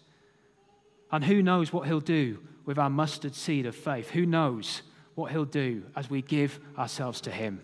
And 1.12 1.24
who 1.24 1.42
knows 1.42 1.72
what 1.72 1.86
He'll 1.86 2.00
do 2.00 2.40
with 2.64 2.78
our 2.78 2.90
mustard 2.90 3.36
seed 3.36 3.66
of 3.66 3.76
faith? 3.76 4.10
Who 4.10 4.26
knows 4.26 4.82
what 5.14 5.30
He'll 5.30 5.44
do 5.44 5.84
as 5.94 6.10
we 6.10 6.22
give 6.22 6.58
ourselves 6.76 7.20
to 7.22 7.30
Him? 7.30 7.60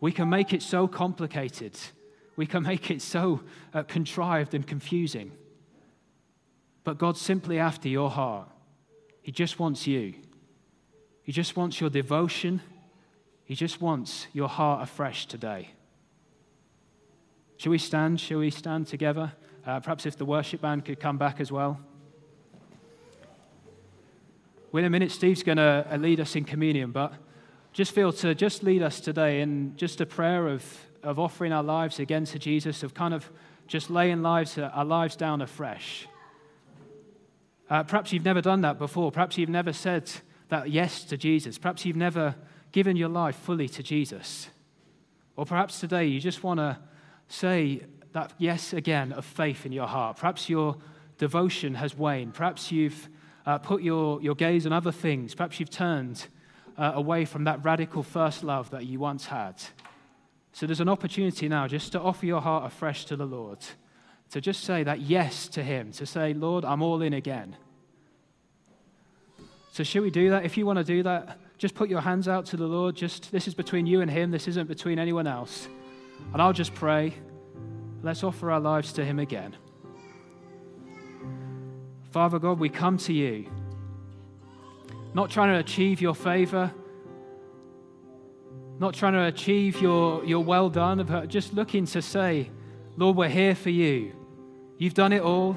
We 0.00 0.10
can 0.10 0.28
make 0.28 0.52
it 0.52 0.62
so 0.62 0.88
complicated, 0.88 1.78
we 2.34 2.46
can 2.46 2.64
make 2.64 2.90
it 2.90 3.02
so 3.02 3.42
uh, 3.72 3.84
contrived 3.84 4.52
and 4.52 4.66
confusing. 4.66 5.30
But 6.84 6.98
God's 6.98 7.20
simply 7.20 7.58
after 7.58 7.88
your 7.88 8.10
heart. 8.10 8.48
He 9.22 9.30
just 9.30 9.58
wants 9.58 9.86
you. 9.86 10.14
He 11.22 11.32
just 11.32 11.56
wants 11.56 11.80
your 11.80 11.90
devotion. 11.90 12.60
He 13.44 13.54
just 13.54 13.80
wants 13.80 14.26
your 14.32 14.48
heart 14.48 14.82
afresh 14.82 15.26
today. 15.26 15.70
Shall 17.56 17.70
we 17.70 17.78
stand? 17.78 18.20
Shall 18.20 18.38
we 18.38 18.50
stand 18.50 18.88
together? 18.88 19.32
Uh, 19.64 19.78
perhaps 19.78 20.06
if 20.06 20.16
the 20.16 20.24
worship 20.24 20.62
band 20.62 20.84
could 20.84 20.98
come 20.98 21.18
back 21.18 21.40
as 21.40 21.52
well. 21.52 21.78
In 24.74 24.84
a 24.84 24.90
minute, 24.90 25.12
Steve's 25.12 25.42
going 25.42 25.58
to 25.58 25.86
uh, 25.88 25.96
lead 25.98 26.18
us 26.18 26.34
in 26.34 26.44
communion, 26.44 26.90
but 26.90 27.12
just 27.72 27.92
feel 27.92 28.12
to 28.14 28.34
just 28.34 28.62
lead 28.62 28.82
us 28.82 29.00
today 29.00 29.42
in 29.42 29.76
just 29.76 30.00
a 30.00 30.06
prayer 30.06 30.48
of, 30.48 30.64
of 31.02 31.18
offering 31.18 31.52
our 31.52 31.62
lives 31.62 32.00
again 32.00 32.24
to 32.24 32.38
Jesus, 32.38 32.82
of 32.82 32.94
kind 32.94 33.14
of 33.14 33.30
just 33.68 33.90
laying 33.90 34.22
lives, 34.22 34.58
our 34.58 34.84
lives 34.84 35.14
down 35.14 35.42
afresh. 35.42 36.08
Uh, 37.72 37.82
perhaps 37.82 38.12
you've 38.12 38.26
never 38.26 38.42
done 38.42 38.60
that 38.60 38.78
before. 38.78 39.10
Perhaps 39.10 39.38
you've 39.38 39.48
never 39.48 39.72
said 39.72 40.12
that 40.50 40.70
yes 40.70 41.04
to 41.04 41.16
Jesus. 41.16 41.56
Perhaps 41.56 41.86
you've 41.86 41.96
never 41.96 42.34
given 42.70 42.96
your 42.96 43.08
life 43.08 43.34
fully 43.34 43.66
to 43.66 43.82
Jesus. 43.82 44.50
Or 45.36 45.46
perhaps 45.46 45.80
today 45.80 46.04
you 46.04 46.20
just 46.20 46.42
want 46.42 46.60
to 46.60 46.76
say 47.28 47.80
that 48.12 48.34
yes 48.36 48.74
again 48.74 49.10
of 49.12 49.24
faith 49.24 49.64
in 49.64 49.72
your 49.72 49.86
heart. 49.86 50.18
Perhaps 50.18 50.50
your 50.50 50.76
devotion 51.16 51.74
has 51.76 51.96
waned. 51.96 52.34
Perhaps 52.34 52.70
you've 52.70 53.08
uh, 53.46 53.56
put 53.56 53.80
your, 53.80 54.20
your 54.20 54.34
gaze 54.34 54.66
on 54.66 54.74
other 54.74 54.92
things. 54.92 55.34
Perhaps 55.34 55.58
you've 55.58 55.70
turned 55.70 56.26
uh, 56.76 56.92
away 56.94 57.24
from 57.24 57.44
that 57.44 57.64
radical 57.64 58.02
first 58.02 58.44
love 58.44 58.68
that 58.68 58.84
you 58.84 58.98
once 58.98 59.24
had. 59.24 59.54
So 60.52 60.66
there's 60.66 60.80
an 60.80 60.90
opportunity 60.90 61.48
now 61.48 61.68
just 61.68 61.92
to 61.92 62.00
offer 62.02 62.26
your 62.26 62.42
heart 62.42 62.66
afresh 62.70 63.06
to 63.06 63.16
the 63.16 63.24
Lord 63.24 63.60
to 64.32 64.40
just 64.40 64.64
say 64.64 64.82
that 64.82 65.02
yes 65.02 65.46
to 65.48 65.62
Him, 65.62 65.92
to 65.92 66.06
say, 66.06 66.32
Lord, 66.32 66.64
I'm 66.64 66.80
all 66.80 67.02
in 67.02 67.12
again. 67.12 67.54
So, 69.72 69.84
should 69.84 70.02
we 70.02 70.10
do 70.10 70.30
that? 70.30 70.44
If 70.44 70.56
you 70.56 70.64
want 70.64 70.78
to 70.78 70.84
do 70.84 71.02
that, 71.02 71.38
just 71.58 71.74
put 71.74 71.90
your 71.90 72.00
hands 72.00 72.28
out 72.28 72.46
to 72.46 72.56
the 72.56 72.66
Lord. 72.66 72.96
Just 72.96 73.30
this 73.30 73.46
is 73.46 73.54
between 73.54 73.86
you 73.86 74.00
and 74.00 74.10
Him, 74.10 74.30
this 74.30 74.48
isn't 74.48 74.68
between 74.68 74.98
anyone 74.98 75.26
else. 75.26 75.68
And 76.32 76.40
I'll 76.40 76.54
just 76.54 76.74
pray. 76.74 77.12
Let's 78.02 78.24
offer 78.24 78.50
our 78.50 78.60
lives 78.60 78.94
to 78.94 79.04
Him 79.04 79.18
again. 79.18 79.54
Father 82.10 82.38
God, 82.38 82.58
we 82.58 82.70
come 82.70 82.96
to 82.98 83.12
you, 83.12 83.50
not 85.12 85.30
trying 85.30 85.52
to 85.52 85.58
achieve 85.58 86.00
your 86.00 86.14
favor, 86.14 86.72
not 88.78 88.94
trying 88.94 89.12
to 89.12 89.24
achieve 89.24 89.80
your, 89.82 90.24
your 90.24 90.42
well 90.42 90.70
done, 90.70 91.04
but 91.04 91.28
just 91.28 91.52
looking 91.52 91.84
to 91.86 92.00
say, 92.00 92.50
Lord, 92.96 93.16
we're 93.16 93.28
here 93.28 93.54
for 93.54 93.70
you. 93.70 94.12
You've 94.78 94.94
done 94.94 95.12
it 95.12 95.22
all. 95.22 95.56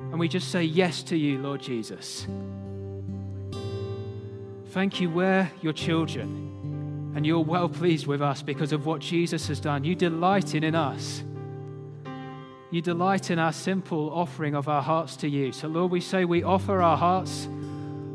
And 0.00 0.18
we 0.18 0.28
just 0.28 0.50
say 0.50 0.62
yes 0.62 1.02
to 1.04 1.16
you, 1.16 1.38
Lord 1.38 1.60
Jesus. 1.60 2.26
Thank 4.70 5.00
you, 5.00 5.10
we're 5.10 5.50
your 5.60 5.72
children. 5.72 7.12
And 7.16 7.26
you're 7.26 7.40
well 7.40 7.68
pleased 7.68 8.06
with 8.06 8.22
us 8.22 8.42
because 8.42 8.72
of 8.72 8.86
what 8.86 9.00
Jesus 9.00 9.48
has 9.48 9.60
done. 9.60 9.82
You 9.82 9.94
delight 9.94 10.54
in, 10.54 10.74
us. 10.74 11.22
You 12.70 12.80
delight 12.80 13.30
in 13.30 13.38
our 13.38 13.52
simple 13.52 14.10
offering 14.10 14.54
of 14.54 14.68
our 14.68 14.82
hearts 14.82 15.16
to 15.16 15.28
you. 15.28 15.52
So, 15.52 15.68
Lord, 15.68 15.90
we 15.90 16.00
say 16.00 16.24
we 16.24 16.42
offer 16.42 16.80
our 16.80 16.96
hearts 16.96 17.48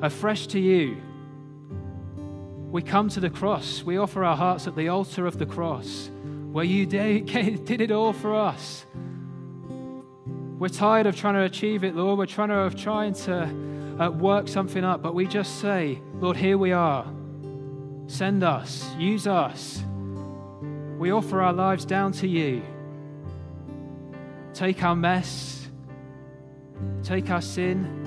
afresh 0.01 0.47
to 0.47 0.59
you. 0.59 0.97
We 2.71 2.81
come 2.81 3.09
to 3.09 3.19
the 3.19 3.29
cross. 3.29 3.83
We 3.83 3.97
offer 3.97 4.23
our 4.23 4.37
hearts 4.37 4.67
at 4.67 4.75
the 4.75 4.87
altar 4.87 5.25
of 5.25 5.37
the 5.37 5.45
cross 5.45 6.09
where 6.51 6.65
you 6.65 6.85
did 6.85 7.81
it 7.81 7.91
all 7.91 8.13
for 8.13 8.35
us. 8.35 8.85
We're 10.59 10.69
tired 10.69 11.07
of 11.07 11.15
trying 11.15 11.33
to 11.33 11.43
achieve 11.43 11.83
it, 11.83 11.95
Lord. 11.95 12.19
We're 12.19 12.25
trying 12.25 12.49
to 12.49 12.77
trying 12.77 13.13
to 13.13 13.49
uh, 13.99 14.09
work 14.09 14.47
something 14.47 14.83
up, 14.83 15.01
but 15.01 15.15
we 15.15 15.25
just 15.27 15.59
say, 15.59 15.99
Lord, 16.15 16.37
here 16.37 16.57
we 16.57 16.71
are. 16.71 17.05
Send 18.07 18.43
us, 18.43 18.93
use 18.97 19.27
us. 19.27 19.83
We 20.97 21.11
offer 21.11 21.41
our 21.41 21.53
lives 21.53 21.85
down 21.85 22.11
to 22.13 22.27
you. 22.27 22.61
Take 24.53 24.83
our 24.83 24.95
mess, 24.95 25.67
take 27.01 27.29
our 27.31 27.41
sin, 27.41 28.03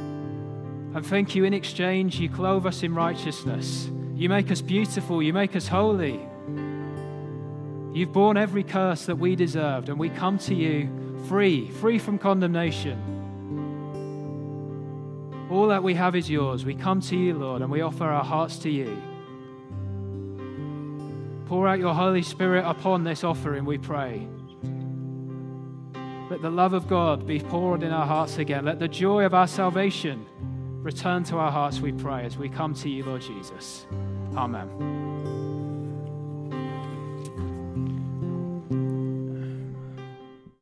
and 0.94 1.04
thank 1.04 1.34
you 1.34 1.44
in 1.44 1.52
exchange, 1.52 2.20
you 2.20 2.30
clothe 2.30 2.64
us 2.64 2.82
in 2.82 2.94
righteousness. 2.94 3.90
You 4.14 4.28
make 4.28 4.50
us 4.50 4.62
beautiful, 4.62 5.22
you 5.22 5.32
make 5.32 5.56
us 5.56 5.66
holy. 5.66 6.20
You've 7.92 8.12
borne 8.12 8.36
every 8.36 8.62
curse 8.62 9.06
that 9.06 9.16
we 9.16 9.36
deserved, 9.36 9.88
and 9.88 9.98
we 9.98 10.08
come 10.08 10.38
to 10.38 10.54
you 10.54 11.05
free, 11.28 11.70
free 11.70 11.98
from 11.98 12.18
condemnation. 12.18 13.14
All 15.50 15.68
that 15.68 15.82
we 15.82 15.94
have 15.94 16.16
is 16.16 16.28
yours. 16.28 16.64
We 16.64 16.74
come 16.74 17.00
to 17.02 17.16
you, 17.16 17.34
Lord, 17.34 17.62
and 17.62 17.70
we 17.70 17.80
offer 17.80 18.04
our 18.04 18.24
hearts 18.24 18.58
to 18.58 18.70
you. 18.70 19.00
Pour 21.46 21.68
out 21.68 21.78
your 21.78 21.94
Holy 21.94 22.22
Spirit 22.22 22.64
upon 22.66 23.04
this 23.04 23.22
offering, 23.22 23.64
we 23.64 23.78
pray. 23.78 24.26
Let 26.28 26.42
the 26.42 26.50
love 26.50 26.72
of 26.72 26.88
God 26.88 27.26
be 27.26 27.38
poured 27.38 27.84
in 27.84 27.92
our 27.92 28.06
hearts 28.06 28.38
again. 28.38 28.64
Let 28.64 28.80
the 28.80 28.88
joy 28.88 29.24
of 29.24 29.34
our 29.34 29.46
salvation 29.46 30.26
return 30.82 31.22
to 31.24 31.36
our 31.36 31.52
hearts, 31.52 31.80
we 31.80 31.92
pray, 31.92 32.24
as 32.24 32.36
we 32.36 32.48
come 32.48 32.74
to 32.74 32.88
you, 32.88 33.04
Lord 33.04 33.22
Jesus. 33.22 33.86
Amen. 34.34 35.05